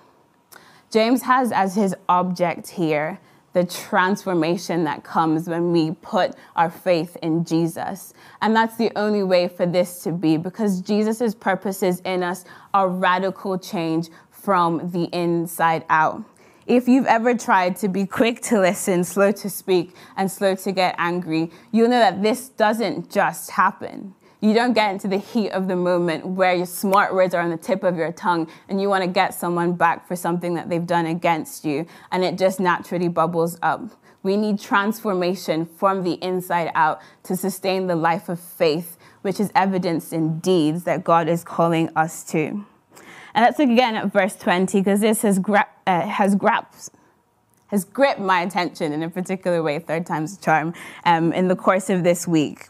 James 0.91 1.23
has 1.23 1.51
as 1.53 1.75
his 1.75 1.95
object 2.09 2.69
here 2.69 3.19
the 3.53 3.65
transformation 3.65 4.85
that 4.85 5.03
comes 5.03 5.49
when 5.49 5.73
we 5.73 5.91
put 6.03 6.35
our 6.57 6.69
faith 6.69 7.17
in 7.23 7.43
Jesus. 7.43 8.13
And 8.43 8.55
that's 8.55 8.77
the 8.77 8.93
only 8.97 9.23
way 9.23 9.49
for 9.49 9.65
this 9.65 10.03
to 10.03 10.13
be 10.13 10.37
because 10.37 10.83
Jesus' 10.83 11.35
purposes 11.35 12.01
in 12.01 12.23
us 12.23 12.45
are 12.75 12.87
radical 12.87 13.59
change 13.59 14.11
from 14.31 14.91
the 14.91 15.05
inside 15.05 15.87
out. 15.89 16.23
If 16.67 16.87
you've 16.87 17.07
ever 17.07 17.33
tried 17.33 17.77
to 17.77 17.89
be 17.89 18.05
quick 18.05 18.43
to 18.43 18.61
listen, 18.61 19.05
slow 19.05 19.33
to 19.33 19.49
speak, 19.49 19.95
and 20.17 20.31
slow 20.31 20.55
to 20.57 20.73
get 20.73 20.95
angry, 20.99 21.51
you'll 21.73 21.89
know 21.89 22.01
that 22.01 22.23
this 22.23 22.51
doesn't 22.51 23.11
just 23.11 23.53
happen. 23.53 24.16
You 24.40 24.52
don't 24.52 24.75
get 24.75 24.93
into 24.93 25.09
the 25.09 25.16
heat 25.16 25.50
of 25.50 25.66
the 25.66 25.76
moment 25.76 26.26
where 26.26 26.55
your 26.55 26.66
smart 26.66 27.14
words 27.14 27.35
are 27.35 27.40
on 27.40 27.50
the 27.50 27.57
tip 27.57 27.83
of 27.83 27.97
your 27.97 28.12
tongue 28.12 28.50
and 28.69 28.81
you 28.81 28.88
want 28.88 29.02
to 29.02 29.09
get 29.09 29.35
someone 29.35 29.73
back 29.73 30.07
for 30.07 30.14
something 30.14 30.55
that 30.55 30.69
they've 30.69 30.87
done 30.87 31.07
against 31.07 31.64
you, 31.64 31.87
and 32.12 32.23
it 32.23 32.37
just 32.37 32.61
naturally 32.61 33.09
bubbles 33.09 33.59
up. 33.62 33.81
We 34.23 34.37
need 34.37 34.61
transformation 34.61 35.64
from 35.64 36.02
the 36.02 36.14
inside 36.14 36.71
out 36.75 37.00
to 37.25 37.37
sustain 37.37 37.87
the 37.87 37.97
life 37.97 38.28
of 38.28 38.38
faith, 38.38 38.99
which 39.23 39.40
is 39.40 39.50
evidenced 39.55 40.12
in 40.12 40.40
deeds 40.40 40.85
that 40.85 41.05
God 41.05 41.28
is 41.28 41.43
calling 41.43 41.88
us 41.97 42.25
to. 42.25 42.38
And 42.38 43.45
let's 43.45 43.59
look 43.59 43.71
again 43.71 43.95
at 43.97 44.12
verse 44.12 44.35
20 44.37 44.81
because 44.81 45.00
this 45.00 45.23
has, 45.23 45.38
gra- 45.38 45.69
uh, 45.87 46.07
has, 46.09 46.35
grasped, 46.35 46.90
has 47.69 47.85
gripped 47.85 48.21
my 48.21 48.40
attention 48.40 48.93
in 48.93 49.02
a 49.02 49.11
particular 49.11 49.62
way, 49.62 49.78
third 49.78 50.07
time's 50.07 50.37
charm, 50.38 50.75
um, 51.05 51.33
in 51.33 51.49
the 51.49 51.57
course 51.57 51.88
of 51.88 52.02
this 52.02 52.26
week. 52.26 52.66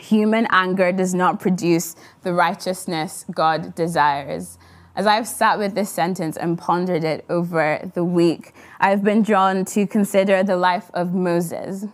Human 0.00 0.46
anger 0.50 0.92
does 0.92 1.14
not 1.14 1.40
produce 1.40 1.94
the 2.22 2.32
righteousness 2.32 3.26
God 3.34 3.74
desires. 3.74 4.58
As 4.96 5.06
I've 5.06 5.28
sat 5.28 5.58
with 5.58 5.74
this 5.74 5.90
sentence 5.90 6.36
and 6.36 6.58
pondered 6.58 7.04
it 7.04 7.24
over 7.28 7.90
the 7.94 8.04
week, 8.04 8.54
I've 8.80 9.04
been 9.04 9.22
drawn 9.22 9.64
to 9.66 9.86
consider 9.86 10.42
the 10.42 10.56
life 10.56 10.90
of 10.94 11.12
Moses. 11.12 11.84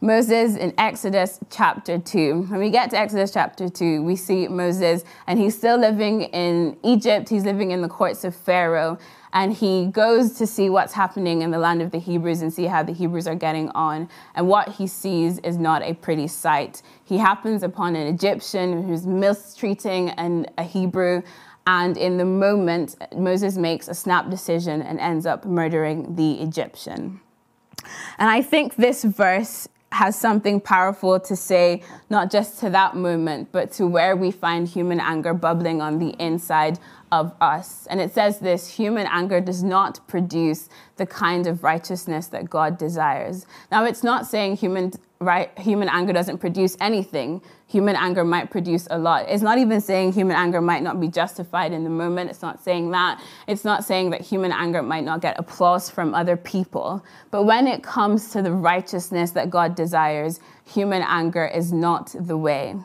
Moses 0.00 0.56
in 0.56 0.74
Exodus 0.78 1.38
chapter 1.50 1.98
2. 1.98 2.46
When 2.48 2.60
we 2.60 2.70
get 2.70 2.90
to 2.90 2.98
Exodus 2.98 3.32
chapter 3.32 3.68
2, 3.68 4.02
we 4.02 4.16
see 4.16 4.48
Moses, 4.48 5.04
and 5.26 5.38
he's 5.38 5.56
still 5.56 5.78
living 5.78 6.22
in 6.22 6.76
Egypt. 6.82 7.28
He's 7.28 7.44
living 7.44 7.70
in 7.70 7.80
the 7.80 7.88
courts 7.88 8.24
of 8.24 8.34
Pharaoh, 8.34 8.98
and 9.36 9.52
he 9.52 9.84
goes 9.88 10.32
to 10.32 10.46
see 10.46 10.70
what's 10.70 10.94
happening 10.94 11.42
in 11.42 11.50
the 11.50 11.58
land 11.58 11.82
of 11.82 11.90
the 11.90 11.98
Hebrews 11.98 12.40
and 12.40 12.50
see 12.50 12.64
how 12.64 12.82
the 12.82 12.94
Hebrews 12.94 13.26
are 13.26 13.34
getting 13.34 13.68
on. 13.72 14.08
And 14.34 14.48
what 14.48 14.70
he 14.70 14.86
sees 14.86 15.40
is 15.40 15.58
not 15.58 15.82
a 15.82 15.92
pretty 15.92 16.26
sight. 16.26 16.80
He 17.04 17.18
happens 17.18 17.62
upon 17.62 17.96
an 17.96 18.06
Egyptian 18.06 18.88
who's 18.88 19.06
mistreating 19.06 20.08
an, 20.08 20.46
a 20.56 20.62
Hebrew. 20.62 21.20
And 21.66 21.98
in 21.98 22.16
the 22.16 22.24
moment, 22.24 22.96
Moses 23.14 23.58
makes 23.58 23.88
a 23.88 23.94
snap 23.94 24.30
decision 24.30 24.80
and 24.80 24.98
ends 24.98 25.26
up 25.26 25.44
murdering 25.44 26.16
the 26.16 26.40
Egyptian. 26.40 27.20
And 28.18 28.30
I 28.30 28.40
think 28.40 28.76
this 28.76 29.04
verse 29.04 29.68
has 29.92 30.18
something 30.18 30.62
powerful 30.62 31.20
to 31.20 31.36
say, 31.36 31.82
not 32.08 32.30
just 32.30 32.58
to 32.60 32.70
that 32.70 32.96
moment, 32.96 33.52
but 33.52 33.70
to 33.72 33.86
where 33.86 34.16
we 34.16 34.30
find 34.30 34.66
human 34.66 34.98
anger 34.98 35.34
bubbling 35.34 35.82
on 35.82 35.98
the 35.98 36.10
inside 36.18 36.78
of 37.12 37.32
us. 37.40 37.86
And 37.88 38.00
it 38.00 38.12
says 38.12 38.40
this 38.40 38.68
human 38.68 39.06
anger 39.06 39.40
does 39.40 39.62
not 39.62 40.06
produce 40.08 40.68
the 40.96 41.06
kind 41.06 41.46
of 41.46 41.62
righteousness 41.62 42.26
that 42.28 42.50
God 42.50 42.78
desires. 42.78 43.46
Now, 43.70 43.84
it's 43.84 44.02
not 44.02 44.26
saying 44.26 44.56
human, 44.56 44.92
right, 45.20 45.56
human 45.58 45.88
anger 45.88 46.12
doesn't 46.12 46.38
produce 46.38 46.76
anything. 46.80 47.42
Human 47.68 47.96
anger 47.96 48.24
might 48.24 48.50
produce 48.50 48.86
a 48.90 48.98
lot. 48.98 49.26
It's 49.28 49.42
not 49.42 49.58
even 49.58 49.80
saying 49.80 50.12
human 50.12 50.36
anger 50.36 50.60
might 50.60 50.82
not 50.82 51.00
be 51.00 51.08
justified 51.08 51.72
in 51.72 51.84
the 51.84 51.90
moment. 51.90 52.30
It's 52.30 52.42
not 52.42 52.62
saying 52.62 52.90
that. 52.90 53.22
It's 53.46 53.64
not 53.64 53.84
saying 53.84 54.10
that 54.10 54.20
human 54.20 54.52
anger 54.52 54.82
might 54.82 55.04
not 55.04 55.20
get 55.20 55.38
applause 55.38 55.90
from 55.90 56.14
other 56.14 56.36
people. 56.36 57.04
But 57.30 57.44
when 57.44 57.66
it 57.66 57.82
comes 57.82 58.30
to 58.30 58.42
the 58.42 58.52
righteousness 58.52 59.32
that 59.32 59.50
God 59.50 59.74
desires, 59.74 60.40
human 60.64 61.02
anger 61.02 61.46
is 61.46 61.72
not 61.72 62.14
the 62.18 62.36
way. 62.36 62.76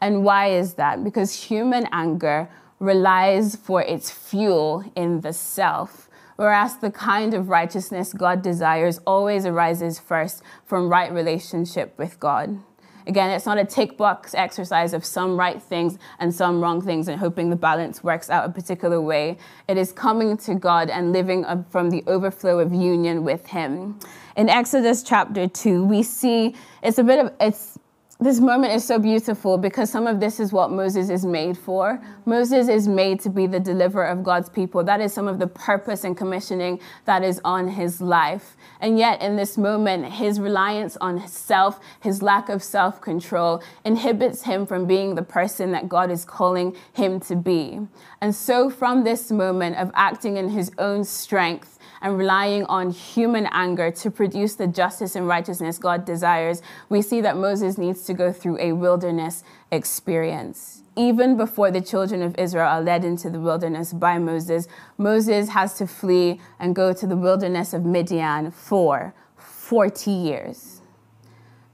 And 0.00 0.24
why 0.24 0.48
is 0.48 0.74
that? 0.74 1.04
Because 1.04 1.34
human 1.34 1.86
anger 1.92 2.48
relies 2.80 3.54
for 3.54 3.82
its 3.82 4.10
fuel 4.10 4.82
in 4.96 5.20
the 5.20 5.32
self, 5.32 6.08
whereas 6.36 6.78
the 6.78 6.90
kind 6.90 7.34
of 7.34 7.50
righteousness 7.50 8.12
God 8.14 8.42
desires 8.42 8.98
always 9.06 9.44
arises 9.44 9.98
first 9.98 10.42
from 10.64 10.88
right 10.88 11.12
relationship 11.12 11.96
with 11.98 12.18
God. 12.18 12.58
Again, 13.06 13.30
it's 13.30 13.46
not 13.46 13.58
a 13.58 13.64
tick 13.64 13.96
box 13.96 14.34
exercise 14.34 14.92
of 14.92 15.04
some 15.04 15.36
right 15.36 15.60
things 15.60 15.98
and 16.18 16.34
some 16.34 16.60
wrong 16.60 16.80
things 16.80 17.08
and 17.08 17.18
hoping 17.18 17.50
the 17.50 17.56
balance 17.56 18.04
works 18.04 18.30
out 18.30 18.48
a 18.48 18.52
particular 18.52 19.00
way. 19.00 19.36
It 19.68 19.76
is 19.76 19.90
coming 19.90 20.36
to 20.38 20.54
God 20.54 20.90
and 20.90 21.12
living 21.12 21.44
from 21.70 21.90
the 21.90 22.04
overflow 22.06 22.60
of 22.60 22.72
union 22.72 23.24
with 23.24 23.46
Him. 23.46 23.98
In 24.36 24.48
Exodus 24.48 25.02
chapter 25.02 25.48
2, 25.48 25.84
we 25.84 26.02
see 26.02 26.54
it's 26.82 26.98
a 26.98 27.04
bit 27.04 27.18
of, 27.18 27.32
it's 27.40 27.78
this 28.20 28.38
moment 28.38 28.74
is 28.74 28.84
so 28.84 28.98
beautiful 28.98 29.56
because 29.56 29.90
some 29.90 30.06
of 30.06 30.20
this 30.20 30.40
is 30.40 30.52
what 30.52 30.70
Moses 30.70 31.08
is 31.08 31.24
made 31.24 31.56
for. 31.56 32.02
Moses 32.26 32.68
is 32.68 32.86
made 32.86 33.18
to 33.20 33.30
be 33.30 33.46
the 33.46 33.58
deliverer 33.58 34.04
of 34.04 34.22
God's 34.22 34.50
people. 34.50 34.84
That 34.84 35.00
is 35.00 35.14
some 35.14 35.26
of 35.26 35.38
the 35.38 35.46
purpose 35.46 36.04
and 36.04 36.14
commissioning 36.14 36.80
that 37.06 37.24
is 37.24 37.40
on 37.44 37.68
his 37.68 38.02
life. 38.02 38.58
And 38.80 38.98
yet, 38.98 39.22
in 39.22 39.36
this 39.36 39.56
moment, 39.56 40.04
his 40.04 40.38
reliance 40.38 40.98
on 40.98 41.26
self, 41.26 41.80
his 42.00 42.22
lack 42.22 42.50
of 42.50 42.62
self 42.62 43.00
control, 43.00 43.62
inhibits 43.86 44.42
him 44.42 44.66
from 44.66 44.86
being 44.86 45.14
the 45.14 45.22
person 45.22 45.72
that 45.72 45.88
God 45.88 46.10
is 46.10 46.26
calling 46.26 46.76
him 46.92 47.20
to 47.20 47.36
be. 47.36 47.80
And 48.20 48.34
so, 48.34 48.68
from 48.68 49.02
this 49.02 49.30
moment 49.30 49.76
of 49.76 49.90
acting 49.94 50.36
in 50.36 50.50
his 50.50 50.70
own 50.78 51.04
strength, 51.04 51.78
and 52.00 52.16
relying 52.16 52.64
on 52.64 52.90
human 52.90 53.46
anger 53.52 53.90
to 53.90 54.10
produce 54.10 54.54
the 54.54 54.66
justice 54.66 55.14
and 55.16 55.26
righteousness 55.26 55.78
God 55.78 56.04
desires, 56.04 56.62
we 56.88 57.02
see 57.02 57.20
that 57.20 57.36
Moses 57.36 57.78
needs 57.78 58.04
to 58.04 58.14
go 58.14 58.32
through 58.32 58.58
a 58.58 58.72
wilderness 58.72 59.44
experience. 59.70 60.82
Even 60.96 61.36
before 61.36 61.70
the 61.70 61.80
children 61.80 62.22
of 62.22 62.34
Israel 62.38 62.68
are 62.68 62.82
led 62.82 63.04
into 63.04 63.30
the 63.30 63.40
wilderness 63.40 63.92
by 63.92 64.18
Moses, 64.18 64.66
Moses 64.98 65.50
has 65.50 65.74
to 65.74 65.86
flee 65.86 66.40
and 66.58 66.74
go 66.74 66.92
to 66.92 67.06
the 67.06 67.16
wilderness 67.16 67.72
of 67.72 67.84
Midian 67.84 68.50
for 68.50 69.14
40 69.36 70.10
years 70.10 70.79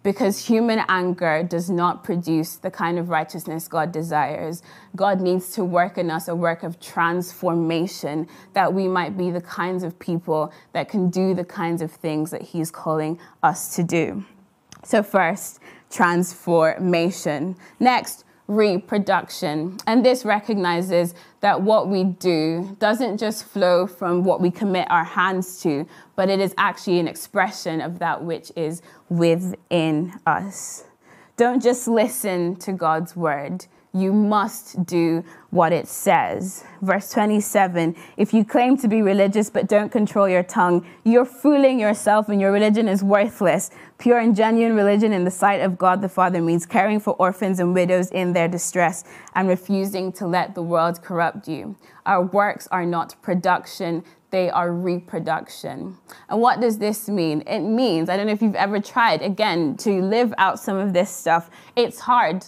because 0.06 0.46
human 0.46 0.84
anger 0.88 1.42
does 1.42 1.68
not 1.68 2.04
produce 2.04 2.58
the 2.58 2.70
kind 2.70 2.96
of 2.96 3.08
righteousness 3.08 3.66
God 3.66 3.90
desires. 3.90 4.62
God 4.94 5.20
needs 5.20 5.50
to 5.54 5.64
work 5.64 5.98
in 5.98 6.12
us 6.12 6.28
a 6.28 6.34
work 6.36 6.62
of 6.62 6.78
transformation 6.78 8.28
that 8.52 8.72
we 8.72 8.86
might 8.86 9.18
be 9.18 9.32
the 9.32 9.40
kinds 9.40 9.82
of 9.82 9.98
people 9.98 10.52
that 10.74 10.88
can 10.88 11.10
do 11.10 11.34
the 11.34 11.44
kinds 11.44 11.82
of 11.82 11.90
things 11.90 12.30
that 12.30 12.40
He's 12.40 12.70
calling 12.70 13.18
us 13.42 13.74
to 13.74 13.82
do. 13.82 14.24
So, 14.84 15.02
first, 15.02 15.58
transformation. 15.90 17.56
Next, 17.80 18.25
reproduction. 18.48 19.78
And 19.86 20.04
this 20.04 20.24
recognizes 20.24 21.14
that 21.40 21.62
what 21.62 21.88
we 21.88 22.04
do 22.04 22.76
doesn't 22.78 23.18
just 23.18 23.44
flow 23.44 23.86
from 23.86 24.24
what 24.24 24.40
we 24.40 24.50
commit 24.50 24.90
our 24.90 25.04
hands 25.04 25.60
to, 25.62 25.86
but 26.14 26.28
it 26.28 26.40
is 26.40 26.54
actually 26.56 26.98
an 26.98 27.08
expression 27.08 27.80
of 27.80 27.98
that 27.98 28.22
which 28.22 28.52
is 28.56 28.82
within 29.08 30.12
us. 30.26 30.84
Don't 31.36 31.62
just 31.62 31.86
listen 31.86 32.56
to 32.56 32.72
God's 32.72 33.14
word 33.14 33.66
you 33.96 34.12
must 34.12 34.84
do 34.84 35.24
what 35.50 35.72
it 35.72 35.88
says. 35.88 36.64
Verse 36.82 37.10
27 37.10 37.96
If 38.16 38.34
you 38.34 38.44
claim 38.44 38.76
to 38.78 38.88
be 38.88 39.00
religious 39.02 39.48
but 39.48 39.68
don't 39.68 39.90
control 39.90 40.28
your 40.28 40.42
tongue, 40.42 40.86
you're 41.04 41.24
fooling 41.24 41.80
yourself 41.80 42.28
and 42.28 42.40
your 42.40 42.52
religion 42.52 42.88
is 42.88 43.02
worthless. 43.02 43.70
Pure 43.98 44.18
and 44.18 44.36
genuine 44.36 44.76
religion 44.76 45.12
in 45.12 45.24
the 45.24 45.30
sight 45.30 45.60
of 45.62 45.78
God 45.78 46.02
the 46.02 46.08
Father 46.08 46.42
means 46.42 46.66
caring 46.66 47.00
for 47.00 47.14
orphans 47.14 47.58
and 47.58 47.74
widows 47.74 48.10
in 48.10 48.34
their 48.34 48.48
distress 48.48 49.04
and 49.34 49.48
refusing 49.48 50.12
to 50.12 50.26
let 50.26 50.54
the 50.54 50.62
world 50.62 51.02
corrupt 51.02 51.48
you. 51.48 51.76
Our 52.04 52.22
works 52.22 52.68
are 52.70 52.84
not 52.84 53.20
production, 53.22 54.04
they 54.30 54.50
are 54.50 54.70
reproduction. 54.70 55.96
And 56.28 56.40
what 56.40 56.60
does 56.60 56.78
this 56.78 57.08
mean? 57.08 57.42
It 57.46 57.60
means, 57.60 58.10
I 58.10 58.16
don't 58.16 58.26
know 58.26 58.32
if 58.32 58.42
you've 58.42 58.54
ever 58.54 58.80
tried, 58.80 59.22
again, 59.22 59.76
to 59.78 60.02
live 60.02 60.34
out 60.36 60.58
some 60.58 60.76
of 60.76 60.92
this 60.92 61.10
stuff. 61.10 61.48
It's 61.74 62.00
hard 62.00 62.44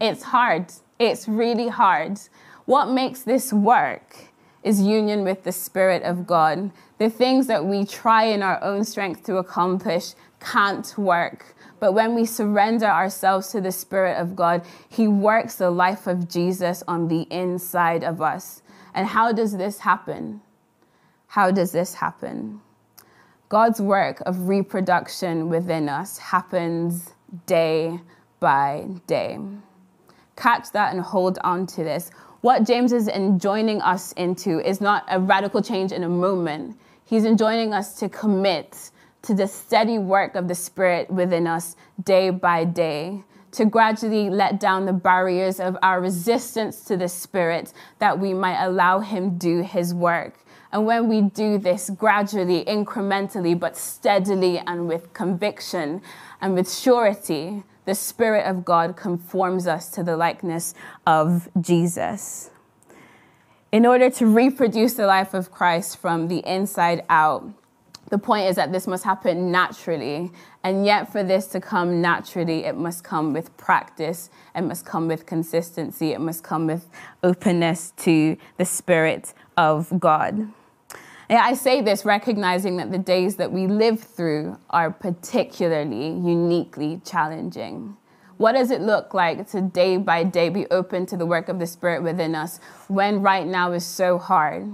it's 0.00 0.22
hard. 0.22 0.72
It's 0.98 1.28
really 1.28 1.68
hard. 1.68 2.18
What 2.64 2.90
makes 2.90 3.22
this 3.22 3.52
work 3.52 4.28
is 4.62 4.82
union 4.82 5.24
with 5.24 5.44
the 5.44 5.52
Spirit 5.52 6.02
of 6.02 6.26
God. 6.26 6.70
The 6.98 7.10
things 7.10 7.46
that 7.46 7.64
we 7.64 7.84
try 7.84 8.24
in 8.24 8.42
our 8.42 8.62
own 8.62 8.84
strength 8.84 9.24
to 9.24 9.36
accomplish 9.36 10.14
can't 10.40 10.92
work. 10.98 11.54
But 11.80 11.92
when 11.92 12.14
we 12.14 12.26
surrender 12.26 12.86
ourselves 12.86 13.48
to 13.48 13.60
the 13.60 13.72
Spirit 13.72 14.18
of 14.18 14.34
God, 14.34 14.62
He 14.88 15.06
works 15.06 15.56
the 15.56 15.70
life 15.70 16.06
of 16.06 16.28
Jesus 16.28 16.82
on 16.88 17.08
the 17.08 17.22
inside 17.30 18.02
of 18.02 18.20
us. 18.20 18.62
And 18.94 19.06
how 19.06 19.32
does 19.32 19.56
this 19.56 19.78
happen? 19.78 20.40
How 21.28 21.50
does 21.50 21.72
this 21.72 21.94
happen? 21.94 22.60
God's 23.48 23.80
work 23.80 24.20
of 24.26 24.48
reproduction 24.48 25.48
within 25.48 25.88
us 25.88 26.18
happens 26.18 27.14
day 27.46 28.00
by 28.40 28.86
day 29.06 29.38
catch 30.38 30.70
that 30.72 30.94
and 30.94 31.02
hold 31.02 31.38
on 31.42 31.66
to 31.66 31.82
this. 31.84 32.10
What 32.40 32.64
James 32.64 32.92
is 32.92 33.08
enjoining 33.08 33.82
us 33.82 34.12
into 34.12 34.60
is 34.66 34.80
not 34.80 35.04
a 35.08 35.18
radical 35.18 35.60
change 35.60 35.90
in 35.90 36.04
a 36.04 36.08
moment. 36.08 36.78
He's 37.04 37.24
enjoining 37.24 37.74
us 37.74 37.98
to 37.98 38.08
commit 38.08 38.90
to 39.22 39.34
the 39.34 39.48
steady 39.48 39.98
work 39.98 40.36
of 40.36 40.46
the 40.46 40.54
Spirit 40.54 41.10
within 41.10 41.46
us 41.48 41.74
day 42.04 42.30
by 42.30 42.64
day, 42.64 43.24
to 43.50 43.64
gradually 43.64 44.30
let 44.30 44.60
down 44.60 44.86
the 44.86 44.92
barriers 44.92 45.58
of 45.58 45.76
our 45.82 46.00
resistance 46.00 46.84
to 46.84 46.96
the 46.96 47.08
Spirit 47.08 47.72
that 47.98 48.20
we 48.20 48.32
might 48.32 48.62
allow 48.62 49.00
Him 49.00 49.36
do 49.36 49.62
His 49.62 49.92
work. 49.92 50.34
And 50.70 50.86
when 50.86 51.08
we 51.08 51.22
do 51.22 51.58
this 51.58 51.90
gradually, 51.90 52.64
incrementally, 52.66 53.58
but 53.58 53.76
steadily 53.76 54.58
and 54.58 54.86
with 54.86 55.12
conviction 55.14 56.02
and 56.40 56.54
with 56.54 56.72
surety, 56.72 57.64
the 57.88 57.94
Spirit 57.94 58.44
of 58.44 58.66
God 58.66 58.98
conforms 58.98 59.66
us 59.66 59.88
to 59.92 60.02
the 60.02 60.14
likeness 60.14 60.74
of 61.06 61.48
Jesus. 61.58 62.50
In 63.72 63.86
order 63.86 64.10
to 64.10 64.26
reproduce 64.26 64.92
the 64.92 65.06
life 65.06 65.32
of 65.32 65.50
Christ 65.50 65.96
from 65.96 66.28
the 66.28 66.46
inside 66.46 67.02
out, 67.08 67.48
The 68.10 68.18
point 68.18 68.46
is 68.46 68.56
that 68.56 68.72
this 68.72 68.86
must 68.86 69.04
happen 69.04 69.50
naturally. 69.52 70.30
And 70.64 70.86
yet, 70.86 71.12
for 71.12 71.22
this 71.22 71.46
to 71.48 71.60
come 71.60 72.00
naturally, 72.00 72.64
it 72.64 72.76
must 72.76 73.04
come 73.04 73.32
with 73.32 73.54
practice, 73.56 74.30
it 74.54 74.62
must 74.62 74.84
come 74.86 75.08
with 75.08 75.26
consistency, 75.26 76.12
it 76.12 76.20
must 76.20 76.42
come 76.42 76.66
with 76.66 76.88
openness 77.22 77.92
to 77.98 78.36
the 78.56 78.64
Spirit 78.64 79.34
of 79.56 80.00
God. 80.00 80.48
Yeah, 81.30 81.42
I 81.44 81.52
say 81.52 81.82
this 81.82 82.06
recognizing 82.06 82.78
that 82.78 82.90
the 82.90 82.96
days 82.98 83.36
that 83.36 83.52
we 83.52 83.66
live 83.66 84.00
through 84.00 84.56
are 84.70 84.90
particularly 84.90 86.06
uniquely 86.06 87.02
challenging. 87.04 87.98
What 88.38 88.52
does 88.52 88.70
it 88.70 88.80
look 88.80 89.12
like 89.12 89.50
to 89.50 89.60
day 89.60 89.98
by 89.98 90.24
day 90.24 90.48
be 90.48 90.66
open 90.70 91.04
to 91.06 91.18
the 91.18 91.26
work 91.26 91.50
of 91.50 91.58
the 91.58 91.66
Spirit 91.66 92.02
within 92.02 92.34
us 92.34 92.60
when 92.86 93.20
right 93.20 93.46
now 93.46 93.72
is 93.72 93.84
so 93.84 94.16
hard? 94.16 94.72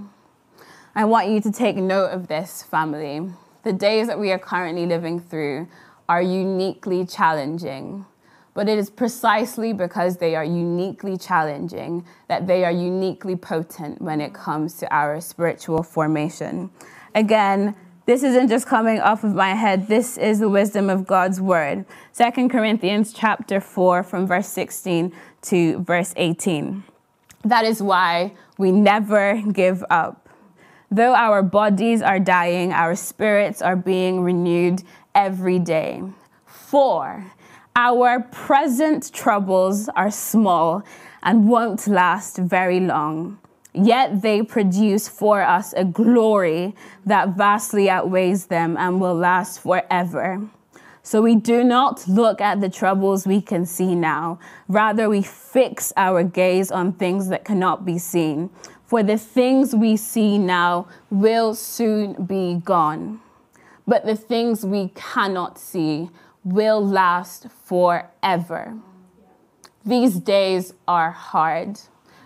I 0.93 1.03
want 1.03 1.27
you 1.27 1.41
to 1.41 1.51
take 1.51 1.75
note 1.75 2.11
of 2.11 2.27
this, 2.27 2.63
family. 2.63 3.27
The 3.63 3.73
days 3.73 4.07
that 4.07 4.17
we 4.17 4.31
are 4.31 4.39
currently 4.39 4.85
living 4.85 5.19
through 5.19 5.67
are 6.07 6.21
uniquely 6.21 7.05
challenging. 7.05 8.05
But 8.55 8.69
it 8.69 8.79
is 8.79 8.89
precisely 8.89 9.73
because 9.73 10.17
they 10.17 10.35
are 10.35 10.43
uniquely 10.43 11.17
challenging 11.17 12.05
that 12.29 12.47
they 12.47 12.63
are 12.65 12.71
uniquely 12.71 13.35
potent 13.35 14.01
when 14.01 14.21
it 14.21 14.33
comes 14.33 14.77
to 14.77 14.91
our 14.95 15.21
spiritual 15.21 15.83
formation. 15.83 16.71
Again, 17.13 17.75
this 18.05 18.23
isn't 18.23 18.47
just 18.47 18.65
coming 18.65 19.01
off 19.01 19.23
of 19.25 19.35
my 19.35 19.55
head. 19.55 19.87
This 19.87 20.17
is 20.17 20.39
the 20.39 20.47
wisdom 20.47 20.89
of 20.89 21.05
God's 21.05 21.41
word. 21.41 21.85
Second 22.13 22.49
Corinthians 22.49 23.11
chapter 23.11 23.59
4 23.59 24.03
from 24.03 24.25
verse 24.25 24.47
16 24.47 25.11
to 25.43 25.79
verse 25.79 26.13
18. 26.15 26.83
That 27.43 27.65
is 27.65 27.81
why 27.81 28.33
we 28.57 28.71
never 28.71 29.41
give 29.51 29.83
up. 29.89 30.29
Though 30.89 31.13
our 31.13 31.43
bodies 31.43 32.01
are 32.01 32.19
dying, 32.19 32.71
our 32.71 32.95
spirits 32.95 33.61
are 33.61 33.75
being 33.75 34.21
renewed 34.21 34.81
every 35.13 35.59
day. 35.59 36.03
For 36.45 37.33
our 37.75 38.21
present 38.31 39.11
troubles 39.11 39.89
are 39.89 40.09
small 40.09 40.83
and 41.23 41.49
won't 41.49 41.87
last 41.87 42.37
very 42.37 42.79
long. 42.79 43.37
Yet 43.73 44.21
they 44.21 44.41
produce 44.41 45.09
for 45.09 45.41
us 45.41 45.73
a 45.73 45.83
glory 45.83 46.73
that 47.05 47.35
vastly 47.35 47.89
outweighs 47.89 48.45
them 48.45 48.77
and 48.77 49.01
will 49.01 49.15
last 49.15 49.59
forever. 49.59 50.47
So 51.03 51.21
we 51.21 51.35
do 51.35 51.63
not 51.63 52.07
look 52.07 52.39
at 52.39 52.61
the 52.61 52.69
troubles 52.69 53.27
we 53.27 53.41
can 53.41 53.65
see 53.65 53.93
now. 53.93 54.39
Rather, 54.69 55.09
we 55.09 55.21
fix 55.21 55.91
our 55.97 56.23
gaze 56.23 56.71
on 56.71 56.93
things 56.93 57.27
that 57.27 57.43
cannot 57.43 57.85
be 57.85 57.97
seen. 57.97 58.49
For 58.85 59.03
the 59.03 59.17
things 59.17 59.75
we 59.75 59.97
see 59.97 60.37
now 60.37 60.87
will 61.11 61.53
soon 61.53 62.25
be 62.25 62.61
gone. 62.63 63.19
But 63.85 64.05
the 64.05 64.15
things 64.15 64.65
we 64.65 64.91
cannot 64.95 65.59
see 65.59 66.09
will 66.45 66.85
last 66.85 67.47
forever. 67.65 68.77
These 69.83 70.19
days 70.19 70.73
are 70.87 71.11
hard, 71.11 71.79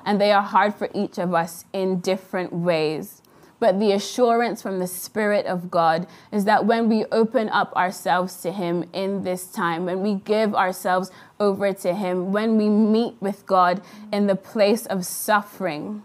and 0.06 0.22
they 0.22 0.32
are 0.32 0.44
hard 0.44 0.76
for 0.76 0.90
each 0.94 1.18
of 1.18 1.34
us 1.34 1.66
in 1.74 2.02
different 2.02 2.54
ways. 2.54 3.22
But 3.60 3.80
the 3.80 3.92
assurance 3.92 4.62
from 4.62 4.80
the 4.80 4.88
Spirit 4.88 5.46
of 5.46 5.70
God 5.70 6.08
is 6.32 6.46
that 6.46 6.66
when 6.66 6.88
we 6.88 7.06
open 7.12 7.50
up 7.50 7.76
ourselves 7.76 8.42
to 8.42 8.52
Him 8.52 8.90
in 8.94 9.24
this 9.24 9.48
time, 9.48 9.86
when 9.86 10.02
we 10.02 10.16
give 10.16 10.56
ourselves 10.56 11.12
over 11.40 11.74
to 11.74 11.94
Him, 11.94 12.32
when 12.32 12.58
we 12.58 12.70
meet 12.70 13.16
with 13.20 13.46
God 13.46 13.82
in 14.14 14.28
the 14.28 14.36
place 14.36 14.86
of 14.86 15.06
suffering, 15.06 16.04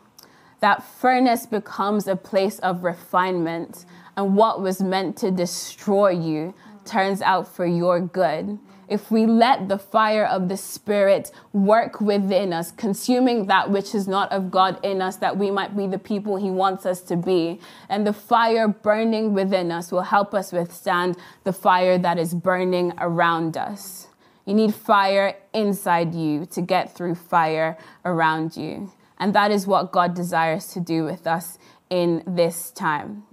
that 0.60 0.82
furnace 0.82 1.46
becomes 1.46 2.08
a 2.08 2.16
place 2.16 2.58
of 2.60 2.82
refinement. 2.82 3.84
And 4.16 4.36
what 4.36 4.60
was 4.60 4.80
meant 4.80 5.16
to 5.18 5.30
destroy 5.30 6.10
you 6.10 6.54
turns 6.84 7.22
out 7.22 7.48
for 7.48 7.66
your 7.66 8.00
good. 8.00 8.58
If 8.88 9.10
we 9.10 9.26
let 9.26 9.68
the 9.68 9.78
fire 9.78 10.26
of 10.26 10.48
the 10.48 10.56
Spirit 10.56 11.30
work 11.52 12.00
within 12.00 12.52
us, 12.52 12.70
consuming 12.70 13.46
that 13.46 13.70
which 13.70 13.94
is 13.94 14.06
not 14.06 14.30
of 14.30 14.50
God 14.50 14.78
in 14.84 15.00
us, 15.00 15.16
that 15.16 15.38
we 15.38 15.50
might 15.50 15.76
be 15.76 15.86
the 15.86 15.98
people 15.98 16.36
He 16.36 16.50
wants 16.50 16.84
us 16.84 17.00
to 17.02 17.16
be, 17.16 17.60
and 17.88 18.06
the 18.06 18.12
fire 18.12 18.68
burning 18.68 19.32
within 19.32 19.72
us 19.72 19.90
will 19.90 20.02
help 20.02 20.34
us 20.34 20.52
withstand 20.52 21.16
the 21.44 21.52
fire 21.52 21.96
that 21.98 22.18
is 22.18 22.34
burning 22.34 22.92
around 22.98 23.56
us. 23.56 24.08
You 24.44 24.54
need 24.54 24.74
fire 24.74 25.36
inside 25.54 26.14
you 26.14 26.44
to 26.46 26.60
get 26.60 26.94
through 26.94 27.14
fire 27.14 27.78
around 28.04 28.56
you. 28.56 28.92
And 29.18 29.34
that 29.34 29.50
is 29.50 29.66
what 29.66 29.92
God 29.92 30.14
desires 30.14 30.66
to 30.74 30.80
do 30.80 31.04
with 31.04 31.26
us 31.26 31.58
in 31.88 32.22
this 32.26 32.70
time. 32.70 33.24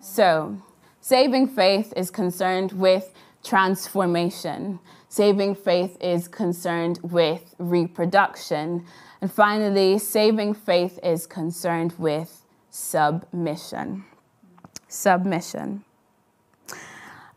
So, 0.00 0.62
Saving 1.06 1.46
faith 1.46 1.92
is 1.94 2.10
concerned 2.10 2.72
with 2.72 3.14
transformation. 3.44 4.80
Saving 5.08 5.54
faith 5.54 5.96
is 6.00 6.26
concerned 6.26 6.98
with 7.00 7.54
reproduction. 7.60 8.84
And 9.20 9.30
finally, 9.30 10.00
saving 10.00 10.54
faith 10.54 10.98
is 11.04 11.24
concerned 11.24 11.94
with 11.96 12.44
submission. 12.70 14.04
Submission. 14.88 15.84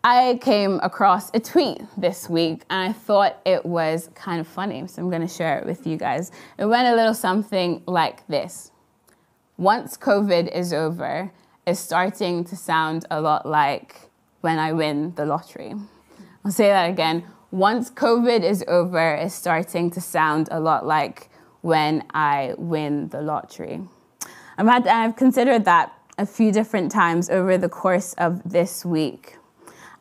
I 0.04 0.40
came 0.42 0.80
across 0.82 1.30
a 1.36 1.40
tweet 1.40 1.80
this 1.96 2.28
week 2.28 2.64
and 2.72 2.90
I 2.90 2.92
thought 2.92 3.40
it 3.46 3.64
was 3.64 4.10
kind 4.16 4.42
of 4.42 4.48
funny, 4.48 4.88
so 4.88 5.04
I'm 5.04 5.12
going 5.12 5.22
to 5.22 5.28
share 5.28 5.60
it 5.60 5.68
with 5.68 5.86
you 5.86 5.96
guys. 5.96 6.32
It 6.58 6.66
went 6.66 6.88
a 6.88 6.96
little 6.96 7.14
something 7.14 7.84
like 7.86 8.26
this 8.26 8.72
Once 9.58 9.96
COVID 9.96 10.52
is 10.56 10.74
over, 10.74 11.32
is 11.70 11.80
starting 11.80 12.44
to 12.46 12.56
sound 12.56 13.06
a 13.10 13.22
lot 13.22 13.46
like 13.46 14.10
when 14.42 14.60
I 14.60 14.74
win 14.74 15.14
the 15.16 15.26
lottery. 15.26 15.74
I'll 16.44 16.52
say 16.52 16.68
that 16.68 16.90
again. 16.90 17.24
Once 17.52 17.90
COVID 17.90 18.44
is 18.44 18.64
over, 18.68 19.14
it's 19.16 19.36
starting 19.36 19.90
to 19.92 20.02
sound 20.02 20.50
a 20.52 20.60
lot 20.60 20.86
like 20.86 21.30
when 21.62 22.04
I 22.14 22.56
win 22.58 23.10
the 23.10 23.22
lottery. 23.22 23.82
I've, 24.58 24.68
had, 24.68 24.88
I've 24.88 25.16
considered 25.16 25.66
that 25.66 25.94
a 26.18 26.26
few 26.26 26.52
different 26.52 26.92
times 26.92 27.30
over 27.30 27.58
the 27.58 27.70
course 27.70 28.14
of 28.14 28.42
this 28.44 28.84
week. 28.86 29.39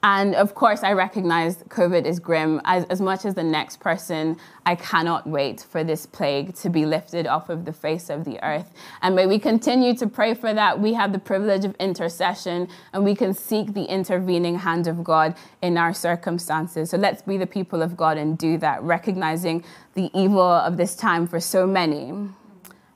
And 0.02 0.36
of 0.36 0.54
course, 0.54 0.84
I 0.84 0.92
recognize 0.92 1.56
COVID 1.64 2.04
is 2.04 2.20
grim. 2.20 2.60
As, 2.64 2.84
as 2.84 3.00
much 3.00 3.24
as 3.24 3.34
the 3.34 3.42
next 3.42 3.80
person, 3.80 4.36
I 4.64 4.76
cannot 4.76 5.26
wait 5.26 5.66
for 5.68 5.82
this 5.82 6.06
plague 6.06 6.54
to 6.56 6.70
be 6.70 6.86
lifted 6.86 7.26
off 7.26 7.48
of 7.48 7.64
the 7.64 7.72
face 7.72 8.08
of 8.08 8.24
the 8.24 8.40
earth. 8.44 8.72
And 9.02 9.16
may 9.16 9.26
we 9.26 9.40
continue 9.40 9.94
to 9.96 10.06
pray 10.06 10.34
for 10.34 10.54
that. 10.54 10.78
We 10.78 10.92
have 10.92 11.12
the 11.12 11.18
privilege 11.18 11.64
of 11.64 11.74
intercession 11.80 12.68
and 12.92 13.04
we 13.04 13.16
can 13.16 13.34
seek 13.34 13.74
the 13.74 13.84
intervening 13.84 14.60
hand 14.60 14.86
of 14.86 15.02
God 15.02 15.34
in 15.62 15.76
our 15.76 15.92
circumstances. 15.92 16.90
So 16.90 16.96
let's 16.96 17.22
be 17.22 17.36
the 17.36 17.46
people 17.46 17.82
of 17.82 17.96
God 17.96 18.18
and 18.18 18.38
do 18.38 18.56
that, 18.58 18.80
recognizing 18.82 19.64
the 19.94 20.10
evil 20.14 20.40
of 20.40 20.76
this 20.76 20.94
time 20.94 21.26
for 21.26 21.40
so 21.40 21.66
many. 21.66 22.12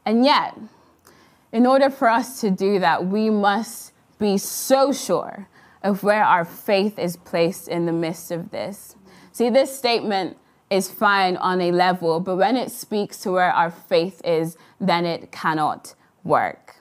And 0.06 0.24
yet, 0.24 0.56
in 1.50 1.66
order 1.66 1.90
for 1.90 2.08
us 2.08 2.40
to 2.42 2.50
do 2.50 2.78
that, 2.78 3.06
we 3.06 3.28
must 3.28 3.92
be 4.20 4.38
so 4.38 4.92
sure 4.92 5.48
of 5.82 6.02
where 6.02 6.24
our 6.24 6.44
faith 6.44 6.98
is 6.98 7.16
placed 7.16 7.68
in 7.68 7.86
the 7.86 7.92
midst 7.92 8.30
of 8.30 8.50
this. 8.50 8.96
See, 9.32 9.50
this 9.50 9.76
statement 9.76 10.36
is 10.70 10.90
fine 10.90 11.36
on 11.36 11.60
a 11.60 11.70
level, 11.72 12.20
but 12.20 12.36
when 12.36 12.56
it 12.56 12.70
speaks 12.70 13.18
to 13.18 13.32
where 13.32 13.52
our 13.52 13.70
faith 13.70 14.20
is, 14.24 14.56
then 14.80 15.04
it 15.04 15.30
cannot 15.30 15.94
work. 16.24 16.76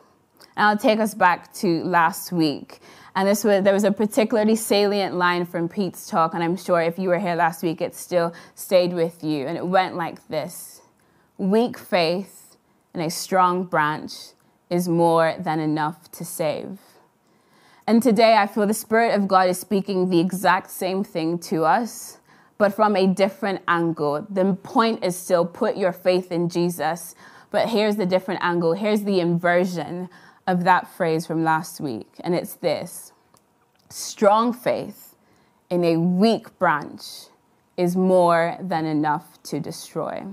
And 0.56 0.68
I'll 0.68 0.78
take 0.78 1.00
us 1.00 1.14
back 1.14 1.54
to 1.56 1.84
last 1.84 2.32
week. 2.32 2.80
And 3.16 3.28
this 3.28 3.44
was 3.44 3.64
there 3.64 3.74
was 3.74 3.84
a 3.84 3.92
particularly 3.92 4.56
salient 4.56 5.16
line 5.16 5.46
from 5.46 5.68
Pete's 5.68 6.08
talk, 6.08 6.34
and 6.34 6.44
I'm 6.44 6.56
sure 6.56 6.82
if 6.82 6.98
you 6.98 7.10
were 7.10 7.20
here 7.20 7.36
last 7.36 7.62
week, 7.62 7.82
it 7.82 7.94
still 7.96 8.34
stayed 8.56 8.94
with 8.94 9.24
you. 9.24 9.48
And 9.48 9.58
it 9.58 9.68
went 9.68 9.98
like 9.98 10.26
this: 10.30 10.82
Weak 11.38 11.78
faith 11.78 12.56
in 12.94 13.02
a 13.02 13.10
strong 13.10 13.66
branch 13.66 14.14
is 14.70 14.88
more 14.88 15.36
than 15.38 15.60
enough 15.60 16.10
to 16.12 16.24
save. 16.24 16.80
And 17.88 18.02
today 18.02 18.36
I 18.36 18.48
feel 18.48 18.68
the 18.68 18.74
Spirit 18.74 19.16
of 19.16 19.28
God 19.28 19.50
is 19.50 19.60
speaking 19.60 20.10
the 20.10 20.20
exact 20.20 20.70
same 20.70 21.04
thing 21.04 21.40
to 21.40 21.66
us, 21.66 22.20
but 22.58 22.74
from 22.74 22.96
a 22.96 23.08
different 23.08 23.62
angle. 23.68 24.26
The 24.30 24.54
point 24.54 25.04
is 25.04 25.16
still 25.16 25.46
put 25.46 25.78
your 25.78 25.92
faith 25.92 26.32
in 26.32 26.48
Jesus, 26.48 27.16
but 27.50 27.70
here's 27.70 27.96
the 27.96 28.06
different 28.06 28.44
angle. 28.44 28.74
Here's 28.74 29.04
the 29.04 29.20
inversion 29.20 30.10
of 30.46 30.64
that 30.64 30.88
phrase 30.88 31.26
from 31.26 31.44
last 31.44 31.82
week, 31.82 32.08
and 32.20 32.36
it's 32.36 32.56
this 32.56 33.14
strong 33.90 34.54
faith 34.54 35.16
in 35.70 35.84
a 35.84 35.98
weak 35.98 36.58
branch 36.60 37.04
is 37.78 37.96
more 37.96 38.58
than 38.60 38.86
enough 38.86 39.42
to 39.44 39.60
destroy. 39.60 40.24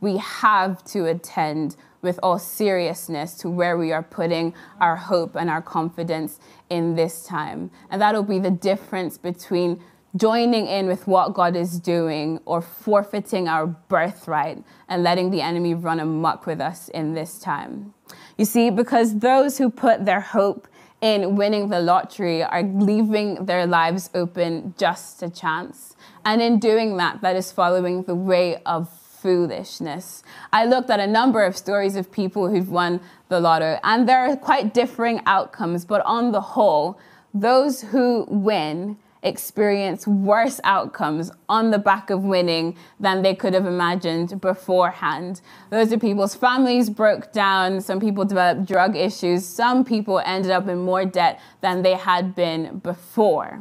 We 0.00 0.16
have 0.16 0.82
to 0.86 1.06
attend 1.06 1.76
with 2.02 2.18
all 2.22 2.38
seriousness 2.38 3.34
to 3.34 3.50
where 3.50 3.76
we 3.76 3.92
are 3.92 4.02
putting 4.02 4.54
our 4.80 4.96
hope 4.96 5.36
and 5.36 5.50
our 5.50 5.62
confidence 5.62 6.38
in 6.68 6.94
this 6.94 7.24
time. 7.24 7.70
And 7.90 8.00
that'll 8.00 8.22
be 8.22 8.38
the 8.38 8.50
difference 8.50 9.18
between 9.18 9.82
joining 10.16 10.66
in 10.66 10.86
with 10.86 11.06
what 11.06 11.34
God 11.34 11.54
is 11.54 11.78
doing 11.78 12.40
or 12.44 12.60
forfeiting 12.60 13.48
our 13.48 13.66
birthright 13.66 14.62
and 14.88 15.02
letting 15.02 15.30
the 15.30 15.40
enemy 15.40 15.74
run 15.74 16.00
amok 16.00 16.46
with 16.46 16.60
us 16.60 16.88
in 16.88 17.14
this 17.14 17.38
time. 17.38 17.94
You 18.36 18.44
see, 18.44 18.70
because 18.70 19.18
those 19.18 19.58
who 19.58 19.70
put 19.70 20.04
their 20.04 20.20
hope 20.20 20.66
in 21.00 21.36
winning 21.36 21.68
the 21.68 21.80
lottery 21.80 22.42
are 22.42 22.62
leaving 22.62 23.46
their 23.46 23.66
lives 23.66 24.10
open 24.14 24.74
just 24.76 25.22
a 25.22 25.30
chance. 25.30 25.94
And 26.24 26.42
in 26.42 26.58
doing 26.58 26.96
that, 26.98 27.22
that 27.22 27.36
is 27.36 27.52
following 27.52 28.02
the 28.02 28.14
way 28.14 28.62
of 28.64 28.99
foolishness. 29.20 30.22
I 30.52 30.64
looked 30.64 30.90
at 30.90 31.00
a 31.00 31.06
number 31.06 31.44
of 31.44 31.56
stories 31.56 31.96
of 31.96 32.10
people 32.10 32.48
who've 32.48 32.70
won 32.70 33.00
the 33.28 33.40
lotto, 33.40 33.78
and 33.84 34.08
there 34.08 34.20
are 34.20 34.36
quite 34.36 34.74
differing 34.74 35.20
outcomes, 35.26 35.84
but 35.84 36.02
on 36.04 36.32
the 36.32 36.40
whole, 36.40 36.98
those 37.32 37.82
who 37.82 38.26
win 38.28 38.96
experience 39.22 40.06
worse 40.06 40.60
outcomes 40.64 41.30
on 41.48 41.70
the 41.70 41.78
back 41.78 42.10
of 42.10 42.22
winning 42.22 42.76
than 42.98 43.22
they 43.22 43.34
could 43.34 43.52
have 43.52 43.66
imagined 43.66 44.40
beforehand. 44.40 45.40
Those 45.70 45.92
are 45.92 45.98
people's 45.98 46.34
families 46.34 46.88
broke 46.88 47.32
down, 47.32 47.80
some 47.80 48.00
people 48.00 48.24
developed 48.24 48.66
drug 48.66 48.96
issues, 48.96 49.44
some 49.44 49.84
people 49.84 50.20
ended 50.20 50.50
up 50.50 50.68
in 50.68 50.78
more 50.78 51.04
debt 51.04 51.40
than 51.60 51.82
they 51.82 51.94
had 51.94 52.34
been 52.34 52.78
before. 52.78 53.60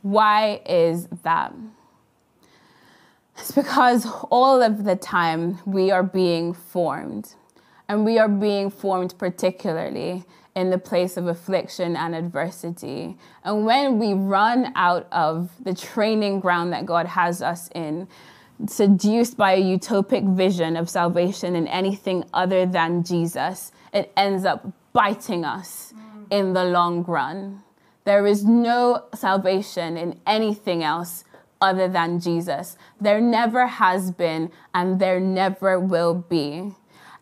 Why 0.00 0.62
is 0.66 1.06
that? 1.22 1.52
It's 3.42 3.50
because 3.50 4.06
all 4.30 4.62
of 4.62 4.84
the 4.84 4.94
time 4.94 5.58
we 5.66 5.90
are 5.90 6.04
being 6.04 6.54
formed, 6.54 7.34
and 7.88 8.04
we 8.04 8.16
are 8.16 8.28
being 8.28 8.70
formed 8.70 9.18
particularly 9.18 10.22
in 10.54 10.70
the 10.70 10.78
place 10.78 11.16
of 11.16 11.26
affliction 11.26 11.96
and 11.96 12.14
adversity. 12.14 13.16
And 13.42 13.66
when 13.66 13.98
we 13.98 14.12
run 14.12 14.72
out 14.76 15.08
of 15.10 15.50
the 15.60 15.74
training 15.74 16.38
ground 16.38 16.72
that 16.72 16.86
God 16.86 17.06
has 17.06 17.42
us 17.42 17.68
in, 17.74 18.06
seduced 18.68 19.36
by 19.36 19.54
a 19.54 19.60
utopic 19.60 20.36
vision 20.36 20.76
of 20.76 20.88
salvation 20.88 21.56
in 21.56 21.66
anything 21.66 22.24
other 22.32 22.64
than 22.64 23.02
Jesus, 23.02 23.72
it 23.92 24.12
ends 24.16 24.44
up 24.44 24.72
biting 24.92 25.44
us 25.44 25.92
in 26.30 26.52
the 26.52 26.64
long 26.64 27.02
run. 27.02 27.64
There 28.04 28.24
is 28.24 28.44
no 28.44 29.06
salvation 29.16 29.96
in 29.96 30.20
anything 30.28 30.84
else 30.84 31.24
other 31.62 31.88
than 31.88 32.20
Jesus. 32.20 32.76
There 33.00 33.20
never 33.20 33.66
has 33.66 34.10
been, 34.10 34.50
and 34.74 35.00
there 35.00 35.20
never 35.20 35.80
will 35.80 36.14
be. 36.14 36.74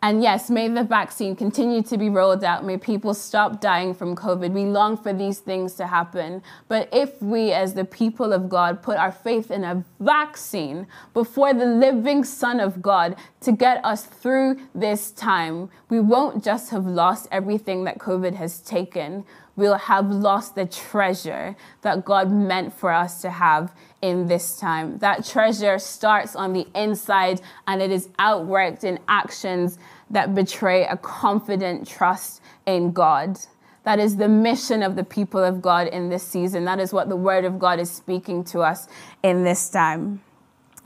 And 0.03 0.22
yes, 0.22 0.48
may 0.48 0.66
the 0.66 0.83
vaccine 0.83 1.37
continue 1.37 1.83
to 1.83 1.98
be 1.98 2.09
rolled 2.09 2.42
out. 2.42 2.64
May 2.64 2.79
people 2.79 3.12
stop 3.12 3.61
dying 3.61 3.92
from 3.92 4.16
COVID. 4.16 4.50
We 4.50 4.64
long 4.64 4.96
for 4.96 5.12
these 5.12 5.40
things 5.40 5.74
to 5.74 5.87
happen. 5.87 6.42
But 6.68 6.88
if 6.90 7.20
we, 7.20 7.53
as 7.53 7.74
the 7.74 7.85
people 7.85 8.33
of 8.33 8.48
God, 8.48 8.83
put 8.83 8.96
our 8.96 9.12
faith 9.12 9.50
in 9.50 9.62
a 9.62 9.85
vaccine 9.98 10.87
before 11.12 11.53
the 11.53 11.66
living 11.66 12.24
Son 12.24 12.61
of 12.61 12.81
God 12.81 13.14
to 13.42 13.53
get 13.53 13.85
us 13.85 14.07
through 14.07 14.61
this 14.74 15.11
time, 15.11 15.68
we 15.90 16.00
won't 16.00 16.42
just 16.42 16.70
have 16.70 16.87
lost 16.87 17.29
everything 17.31 17.85
that 17.85 17.98
COVID 17.98 18.37
has 18.37 18.61
taken. 18.61 19.26
We'll 19.55 19.74
have 19.74 20.11
lost 20.11 20.55
the 20.55 20.64
treasure 20.64 21.57
that 21.83 22.07
God 22.07 22.33
meant 22.33 22.72
for 22.72 22.90
us 22.90 23.20
to 23.20 23.29
have 23.29 23.74
in 24.02 24.26
this 24.26 24.58
time. 24.58 24.98
That 24.98 25.24
treasure 25.24 25.78
starts 25.78 26.34
on 26.34 26.52
the 26.52 26.66
inside 26.74 27.40
and 27.66 27.82
it 27.82 27.90
is 27.90 28.08
outworked 28.18 28.84
in 28.84 28.98
actions 29.08 29.78
that 30.10 30.34
betray 30.34 30.86
a 30.86 30.96
confident 30.96 31.86
trust 31.86 32.40
in 32.66 32.92
God. 32.92 33.38
That 33.84 33.98
is 33.98 34.16
the 34.16 34.28
mission 34.28 34.82
of 34.82 34.96
the 34.96 35.04
people 35.04 35.42
of 35.42 35.62
God 35.62 35.86
in 35.88 36.10
this 36.10 36.22
season. 36.22 36.64
That 36.64 36.80
is 36.80 36.92
what 36.92 37.08
the 37.08 37.16
Word 37.16 37.44
of 37.44 37.58
God 37.58 37.78
is 37.80 37.90
speaking 37.90 38.44
to 38.44 38.60
us 38.60 38.88
in 39.22 39.44
this 39.44 39.70
time. 39.70 40.22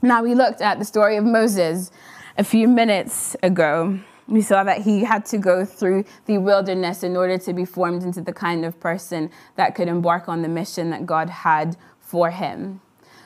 Now, 0.01 0.23
we 0.23 0.35
looked 0.35 0.61
at 0.61 0.79
the 0.79 0.85
story 0.85 1.17
of 1.17 1.25
Moses 1.25 1.91
a 2.37 2.45
few 2.45 2.69
minutes 2.69 3.37
ago. 3.43 3.99
We 4.29 4.43
saw 4.43 4.65
that 4.65 4.83
he 4.83 5.05
had 5.05 5.25
to 5.27 5.39
go 5.39 5.65
through 5.65 6.05
the 6.27 6.39
wilderness 6.39 7.03
in 7.03 7.17
order 7.17 7.39
to 7.39 7.53
be 7.53 7.65
formed 7.65 8.03
into 8.03 8.21
the 8.21 8.33
kind 8.33 8.65
of 8.65 8.79
person 8.81 9.31
that 9.57 9.75
could 9.75 9.89
embark 9.89 10.29
on 10.29 10.43
the 10.43 10.49
mission 10.49 10.91
that 10.91 11.07
God 11.07 11.31
had 11.31 11.77
for 12.01 12.31
him. 12.31 12.81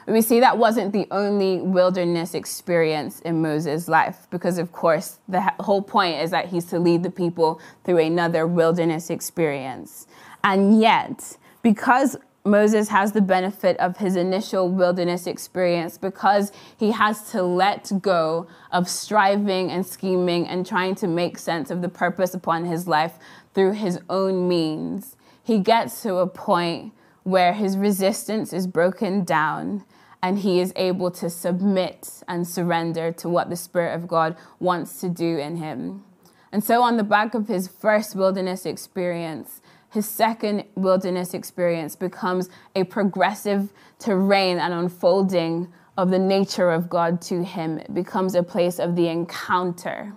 We 0.09 0.23
see 0.23 0.41
that 0.41 0.57
wasn't 0.57 0.95
the 0.95 1.07
only 1.11 1.61
wilderness 1.61 2.33
experience 2.33 3.21
in 3.21 3.43
Moses' 3.43 3.89
life, 3.89 4.27
because 4.31 4.57
of 4.57 4.73
course, 4.73 5.19
the 5.29 5.43
whole 5.61 5.83
point 5.83 6.23
is 6.23 6.31
that 6.31 6.47
he's 6.47 6.65
to 6.67 6.79
lead 6.79 7.03
the 7.03 7.11
people 7.11 7.61
through 7.85 7.99
another 7.99 8.47
wilderness 8.47 9.11
experience. 9.11 10.07
And 10.43 10.81
yet, 10.81 11.37
because 11.63 12.17
Moses 12.43 12.89
has 12.89 13.13
the 13.13 13.21
benefit 13.21 13.77
of 13.79 13.99
his 13.99 14.17
initial 14.17 14.71
wilderness 14.71 15.27
experience 15.27 15.99
because 15.99 16.53
he 16.79 16.93
has 16.93 17.31
to 17.33 17.43
let 17.43 17.93
go 18.01 18.47
of 18.73 18.89
striving 18.89 19.71
and 19.71 19.85
scheming 19.85 20.49
and 20.49 20.65
trying 20.65 20.95
to 20.95 21.07
make 21.07 21.37
sense 21.37 21.71
of 21.71 21.83
the 21.83 21.89
purpose 21.91 22.33
upon 22.33 22.65
his 22.65 22.89
life 22.89 23.19
through 23.53 23.73
his 23.73 24.01
own 24.09 24.49
means. 24.49 25.17
He 25.43 25.59
gets 25.59 26.03
to 26.03 26.17
a 26.17 26.27
point 26.27 26.95
where 27.25 27.53
his 27.53 27.77
resistance 27.77 28.55
is 28.55 28.67
broken 28.67 29.25
down 29.25 29.85
and 30.23 30.41
he 30.41 30.61
is 30.61 30.73
able 30.77 31.11
to 31.13 31.31
submit 31.31 32.23
and 32.27 32.47
surrender 32.47 33.13
to 33.13 33.29
what 33.29 33.51
the 33.51 33.57
Spirit 33.57 33.95
of 33.95 34.09
God 34.09 34.37
wants 34.59 35.01
to 35.01 35.09
do 35.09 35.39
in 35.39 35.57
him. 35.57 36.05
And 36.51 36.65
so, 36.65 36.83
on 36.83 36.97
the 36.97 37.05
back 37.05 37.35
of 37.35 37.49
his 37.49 37.69
first 37.69 38.17
wilderness 38.17 38.67
experience, 38.67 39.61
his 39.91 40.09
second 40.09 40.65
wilderness 40.75 41.35
experience 41.35 41.97
becomes 41.97 42.51
a 42.75 42.85
progressive 42.85 43.73
terrain 43.99 44.59
and 44.59 44.75
unfolding 44.75 45.73
of 45.97 46.11
the 46.11 46.19
nature 46.19 46.71
of 46.71 46.89
God 46.89 47.21
to 47.23 47.43
him. 47.43 47.79
It 47.79 47.95
becomes 47.95 48.35
a 48.35 48.43
place 48.43 48.79
of 48.79 48.97
the 48.97 49.09
encounter. 49.09 50.15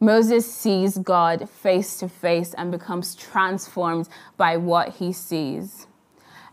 Moses 0.00 0.52
sees 0.52 0.98
God 0.98 1.48
face 1.48 1.96
to 1.98 2.08
face 2.08 2.54
and 2.54 2.70
becomes 2.70 3.14
transformed 3.14 4.08
by 4.36 4.56
what 4.56 4.90
he 4.96 5.12
sees. 5.12 5.86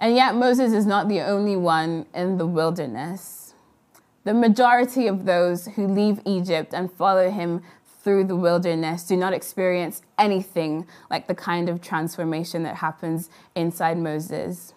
And 0.02 0.16
yet, 0.16 0.34
Moses 0.34 0.74
is 0.74 0.88
not 0.88 1.08
the 1.08 1.22
only 1.22 1.56
one 1.56 2.08
in 2.16 2.40
the 2.40 2.48
wilderness. 2.48 3.54
The 4.24 4.34
majority 4.34 5.06
of 5.06 5.26
those 5.26 5.68
who 5.68 5.88
leave 5.88 6.20
Egypt 6.26 6.74
and 6.74 6.92
follow 6.92 7.30
him 7.30 7.62
through 8.04 8.24
the 8.24 8.36
wilderness 8.36 9.04
do 9.04 9.16
not 9.16 9.32
experience 9.32 10.02
anything 10.18 10.88
like 11.12 11.28
the 11.28 11.36
kind 11.36 11.70
of 11.70 11.82
transformation 11.82 12.64
that 12.64 12.78
happens 12.78 13.30
inside 13.54 14.00
Moses. 14.00 14.74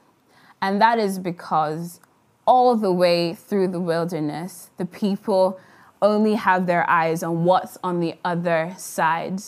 And 0.60 0.78
that 0.82 0.98
is 0.98 1.18
because 1.18 2.00
all 2.46 2.76
the 2.76 2.92
way 2.92 3.32
through 3.32 3.68
the 3.68 3.80
wilderness, 3.80 4.68
the 4.76 4.84
people 4.84 5.58
only 6.02 6.34
have 6.34 6.66
their 6.66 6.88
eyes 6.88 7.22
on 7.22 7.44
what's 7.44 7.78
on 7.82 8.00
the 8.00 8.14
other 8.26 8.74
side. 8.76 9.40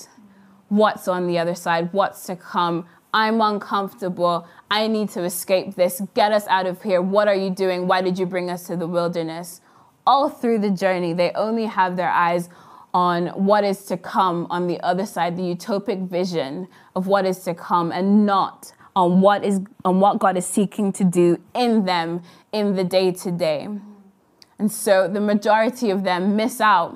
What's 0.68 1.06
on 1.06 1.26
the 1.26 1.38
other 1.38 1.54
side, 1.54 1.92
what's 1.92 2.24
to 2.26 2.34
come, 2.34 2.86
I'm 3.12 3.40
uncomfortable. 3.40 4.46
I 4.70 4.88
need 4.88 5.10
to 5.10 5.24
escape 5.24 5.74
this. 5.74 6.02
Get 6.14 6.32
us 6.32 6.46
out 6.48 6.66
of 6.66 6.82
here. 6.82 7.00
What 7.00 7.28
are 7.28 7.34
you 7.34 7.50
doing? 7.50 7.86
Why 7.86 8.02
did 8.02 8.18
you 8.18 8.26
bring 8.26 8.50
us 8.50 8.66
to 8.66 8.76
the 8.76 8.86
wilderness? 8.86 9.60
All 10.06 10.28
through 10.28 10.60
the 10.60 10.70
journey, 10.70 11.12
they 11.12 11.32
only 11.32 11.66
have 11.66 11.96
their 11.96 12.10
eyes 12.10 12.48
on 12.92 13.26
what 13.28 13.64
is 13.64 13.84
to 13.86 13.96
come 13.96 14.46
on 14.48 14.66
the 14.66 14.80
other 14.80 15.04
side, 15.04 15.36
the 15.36 15.42
utopic 15.42 16.08
vision 16.08 16.68
of 16.94 17.06
what 17.06 17.26
is 17.26 17.40
to 17.40 17.54
come, 17.54 17.92
and 17.92 18.24
not 18.24 18.72
on 18.94 19.20
what 19.20 19.44
is 19.44 19.60
on 19.84 20.00
what 20.00 20.18
God 20.18 20.36
is 20.36 20.46
seeking 20.46 20.92
to 20.92 21.04
do 21.04 21.38
in 21.54 21.84
them 21.84 22.22
in 22.52 22.74
the 22.74 22.84
day 22.84 23.12
to 23.12 23.30
day. 23.30 23.68
And 24.58 24.72
so 24.72 25.06
the 25.06 25.20
majority 25.20 25.90
of 25.90 26.04
them 26.04 26.36
miss 26.36 26.60
out 26.60 26.94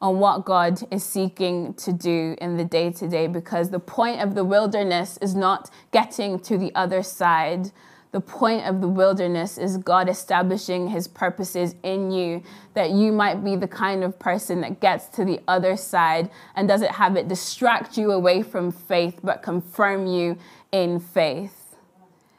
on 0.00 0.18
what 0.18 0.44
God 0.44 0.80
is 0.90 1.04
seeking 1.04 1.74
to 1.74 1.92
do 1.92 2.34
in 2.40 2.56
the 2.56 2.64
day 2.64 2.90
to 2.92 3.08
day 3.08 3.26
because 3.26 3.70
the 3.70 3.78
point 3.78 4.20
of 4.20 4.34
the 4.34 4.44
wilderness 4.44 5.18
is 5.20 5.34
not 5.34 5.70
getting 5.92 6.38
to 6.40 6.56
the 6.56 6.74
other 6.74 7.02
side. 7.02 7.70
The 8.12 8.20
point 8.20 8.66
of 8.66 8.80
the 8.80 8.88
wilderness 8.88 9.58
is 9.58 9.76
God 9.76 10.08
establishing 10.08 10.88
his 10.88 11.06
purposes 11.06 11.76
in 11.82 12.10
you, 12.10 12.42
that 12.74 12.90
you 12.90 13.12
might 13.12 13.44
be 13.44 13.54
the 13.56 13.68
kind 13.68 14.02
of 14.02 14.18
person 14.18 14.62
that 14.62 14.80
gets 14.80 15.06
to 15.16 15.24
the 15.24 15.40
other 15.46 15.76
side 15.76 16.30
and 16.56 16.66
doesn't 16.66 16.92
have 16.92 17.16
it 17.16 17.28
distract 17.28 17.96
you 17.96 18.10
away 18.10 18.42
from 18.42 18.72
faith, 18.72 19.20
but 19.22 19.42
confirm 19.42 20.06
you 20.06 20.38
in 20.72 20.98
faith. 20.98 21.76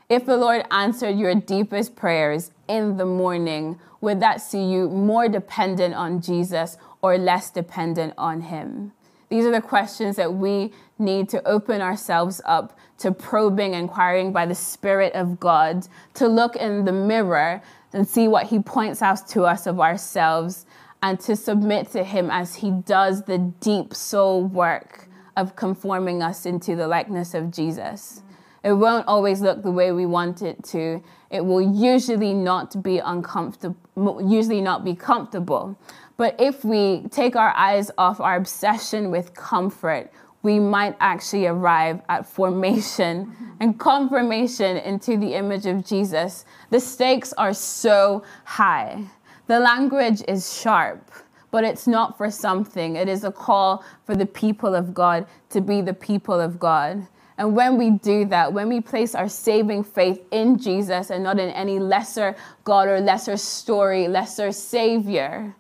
If 0.10 0.26
the 0.26 0.36
Lord 0.36 0.66
answered 0.72 1.18
your 1.18 1.34
deepest 1.36 1.96
prayers 1.96 2.52
in 2.68 2.98
the 2.98 3.06
morning, 3.06 3.80
would 4.02 4.20
that 4.20 4.42
see 4.42 4.64
you 4.66 4.90
more 4.90 5.30
dependent 5.30 5.94
on 5.94 6.22
Jesus 6.22 6.76
or 7.02 7.18
less 7.18 7.50
dependent 7.50 8.14
on 8.18 8.42
Him? 8.42 8.94
These 9.30 9.46
are 9.46 9.52
the 9.52 9.62
questions 9.62 10.18
that 10.18 10.34
we 10.34 10.74
need 11.00 11.30
to 11.30 11.48
open 11.48 11.82
ourselves 11.82 12.42
up 12.44 12.78
to 12.98 13.12
probing, 13.12 13.74
inquiring 13.74 14.34
by 14.34 14.46
the 14.46 14.56
Spirit 14.56 15.14
of 15.14 15.40
God, 15.40 15.88
to 16.16 16.28
look 16.28 16.56
in 16.58 16.84
the 16.84 16.92
mirror 16.92 17.62
and 17.94 18.08
see 18.08 18.28
what 18.28 18.48
He 18.48 18.60
points 18.60 19.02
out 19.02 19.28
to 19.30 19.44
us 19.44 19.68
of 19.68 19.80
ourselves, 19.80 20.66
and 21.02 21.20
to 21.22 21.36
submit 21.36 21.92
to 21.92 22.04
Him 22.04 22.30
as 22.30 22.56
He 22.56 22.72
does 22.72 23.24
the 23.24 23.38
deep 23.38 23.94
soul 23.94 24.44
work 24.46 25.08
of 25.38 25.56
conforming 25.56 26.22
us 26.22 26.46
into 26.46 26.76
the 26.76 26.88
likeness 26.88 27.34
of 27.34 27.52
Jesus. 27.52 28.22
It 28.64 28.74
won't 28.74 29.08
always 29.08 29.42
look 29.42 29.64
the 29.64 29.72
way 29.72 29.92
we 29.92 30.06
want 30.06 30.42
it 30.42 30.64
to. 30.66 31.02
It 31.32 31.44
will 31.46 31.62
usually 31.62 32.34
not 32.34 32.84
be 32.84 33.00
uncomfortable, 33.00 34.22
usually 34.22 34.62
not 34.62 34.84
be 34.84 34.94
comfortable. 34.94 35.80
But 36.22 36.36
if 36.40 36.64
we 36.64 37.08
take 37.10 37.36
our 37.36 37.52
eyes 37.56 37.90
off 37.98 38.20
our 38.22 38.36
obsession 38.36 39.10
with 39.10 39.34
comfort, 39.34 40.12
we 40.44 40.60
might 40.60 40.96
actually 41.00 41.48
arrive 41.48 42.00
at 42.10 42.28
formation 42.28 43.36
and 43.60 43.80
confirmation 43.80 44.78
into 44.78 45.18
the 45.18 45.34
image 45.34 45.66
of 45.66 45.84
Jesus. 45.84 46.46
The 46.70 46.80
stakes 46.80 47.34
are 47.40 47.56
so 47.56 48.22
high. 48.46 49.06
The 49.48 49.60
language 49.60 50.22
is 50.28 50.62
sharp, 50.62 51.10
but 51.50 51.64
it's 51.64 51.88
not 51.88 52.20
for 52.20 52.30
something. 52.30 52.98
It 52.98 53.10
is 53.10 53.24
a 53.24 53.32
call 53.32 53.84
for 54.06 54.16
the 54.16 54.28
people 54.28 54.76
of 54.76 54.94
God 54.94 55.26
to 55.50 55.60
be 55.60 55.82
the 55.82 55.96
people 55.96 56.40
of 56.40 56.60
God. 56.60 57.08
And 57.40 57.56
when 57.56 57.80
we 57.80 57.90
do 57.90 58.26
that, 58.26 58.54
when 58.54 58.70
we 58.70 58.80
place 58.80 59.16
our 59.16 59.28
saving 59.28 59.86
faith 59.86 60.24
in 60.30 60.60
Jesus 60.60 61.10
and 61.10 61.24
not 61.24 61.40
in 61.40 61.50
any 61.50 61.80
lesser 61.80 62.36
God 62.64 62.88
or 62.88 63.00
lesser 63.00 63.38
story, 63.38 64.08
lesser 64.08 64.52
Savior, 64.52 65.56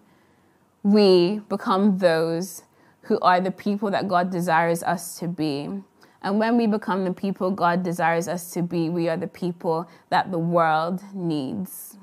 we 0.84 1.39
become 1.50 1.98
those 1.98 2.63
who 3.04 3.20
are 3.20 3.41
the 3.41 3.52
people 3.52 3.91
that 3.91 4.08
God 4.08 4.32
desires 4.32 4.84
us 4.84 5.20
to 5.20 5.28
be. 5.28 5.70
And 6.24 6.39
when 6.39 6.58
we 6.58 6.67
become 6.67 7.04
the 7.04 7.13
people 7.13 7.52
God 7.52 7.84
desires 7.84 8.28
us 8.28 8.52
to 8.52 8.62
be, 8.62 8.89
we 8.89 9.10
are 9.10 9.17
the 9.17 9.28
people 9.28 9.89
that 10.10 10.32
the 10.32 10.39
world 10.39 11.02
needs. 11.13 11.98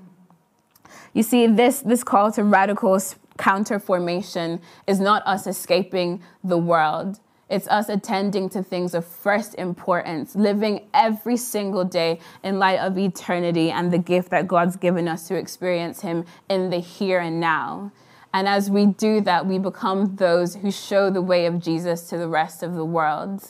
You 1.15 1.23
see, 1.23 1.47
this, 1.47 1.81
this 1.81 2.05
call 2.05 2.33
to 2.33 2.45
radical 2.45 3.01
counter 3.39 3.79
formation 3.79 4.61
is 4.87 5.01
not 5.01 5.23
us 5.27 5.47
escaping 5.47 6.23
the 6.43 6.59
world. 6.59 7.21
It's 7.49 7.67
us 7.69 7.89
attending 7.89 8.51
to 8.51 8.63
things 8.63 8.93
of 8.93 9.07
first 9.07 9.55
importance, 9.55 10.37
living 10.37 10.87
every 10.93 11.39
single 11.39 11.85
day 11.85 12.21
in 12.43 12.59
light 12.59 12.79
of 12.81 12.99
eternity 12.99 13.71
and 13.71 13.91
the 13.91 13.99
gift 13.99 14.31
that 14.31 14.47
God's 14.47 14.77
given 14.77 15.09
us 15.09 15.29
to 15.29 15.35
experience 15.35 16.03
Him 16.03 16.27
in 16.51 16.69
the 16.69 16.79
here 16.79 17.21
and 17.21 17.41
now. 17.41 17.91
And 18.33 18.47
as 18.47 18.71
we 18.71 18.87
do 18.87 19.21
that, 19.23 19.47
we 19.47 19.59
become 19.59 20.17
those 20.17 20.57
who 20.57 20.71
show 20.71 21.11
the 21.11 21.23
way 21.23 21.47
of 21.47 21.61
Jesus 21.61 22.09
to 22.11 22.19
the 22.19 22.29
rest 22.29 22.63
of 22.63 22.75
the 22.75 22.85
world. 22.85 23.43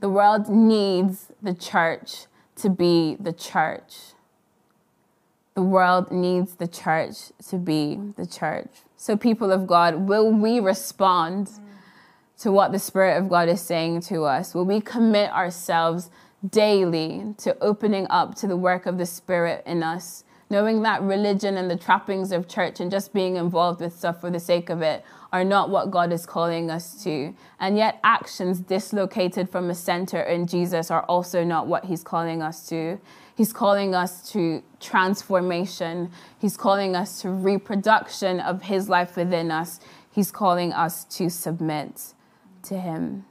The 0.00 0.08
world 0.08 0.48
needs 0.48 1.30
the 1.42 1.54
church 1.54 2.26
to 2.56 2.70
be 2.70 3.16
the 3.20 3.32
church. 3.32 4.14
The 5.54 5.62
world 5.62 6.10
needs 6.10 6.54
the 6.54 6.66
church 6.66 7.30
to 7.48 7.58
be 7.58 7.98
the 8.16 8.26
church. 8.26 8.70
So, 8.96 9.16
people 9.16 9.52
of 9.52 9.66
God, 9.66 10.08
will 10.08 10.32
we 10.32 10.60
respond 10.60 11.50
to 12.38 12.50
what 12.50 12.72
the 12.72 12.78
Spirit 12.78 13.18
of 13.18 13.28
God 13.28 13.48
is 13.48 13.60
saying 13.60 14.00
to 14.02 14.24
us? 14.24 14.54
Will 14.54 14.64
we 14.64 14.80
commit 14.80 15.30
ourselves 15.30 16.10
daily 16.48 17.34
to 17.38 17.56
opening 17.60 18.06
up 18.10 18.34
to 18.36 18.46
the 18.46 18.56
work 18.56 18.86
of 18.86 18.98
the 18.98 19.06
Spirit 19.06 19.62
in 19.66 19.82
us? 19.82 20.24
Knowing 20.52 20.82
that 20.82 21.00
religion 21.00 21.56
and 21.56 21.70
the 21.70 21.76
trappings 21.76 22.30
of 22.30 22.46
church 22.46 22.78
and 22.78 22.90
just 22.90 23.14
being 23.14 23.36
involved 23.36 23.80
with 23.80 23.96
stuff 23.96 24.20
for 24.20 24.30
the 24.30 24.38
sake 24.38 24.68
of 24.68 24.82
it 24.82 25.02
are 25.32 25.44
not 25.44 25.70
what 25.70 25.90
God 25.90 26.12
is 26.12 26.26
calling 26.26 26.70
us 26.70 27.02
to. 27.02 27.34
And 27.58 27.78
yet, 27.78 27.98
actions 28.04 28.60
dislocated 28.60 29.48
from 29.48 29.70
a 29.70 29.74
center 29.74 30.20
in 30.20 30.46
Jesus 30.46 30.90
are 30.90 31.04
also 31.04 31.42
not 31.42 31.66
what 31.66 31.86
He's 31.86 32.04
calling 32.04 32.42
us 32.42 32.68
to. 32.68 33.00
He's 33.34 33.50
calling 33.50 33.94
us 33.94 34.30
to 34.32 34.62
transformation, 34.78 36.10
He's 36.38 36.58
calling 36.58 36.94
us 36.94 37.22
to 37.22 37.30
reproduction 37.30 38.38
of 38.38 38.62
His 38.64 38.90
life 38.90 39.16
within 39.16 39.50
us. 39.50 39.80
He's 40.12 40.30
calling 40.30 40.74
us 40.74 41.04
to 41.16 41.30
submit 41.30 42.12
to 42.64 42.78
Him. 42.78 43.24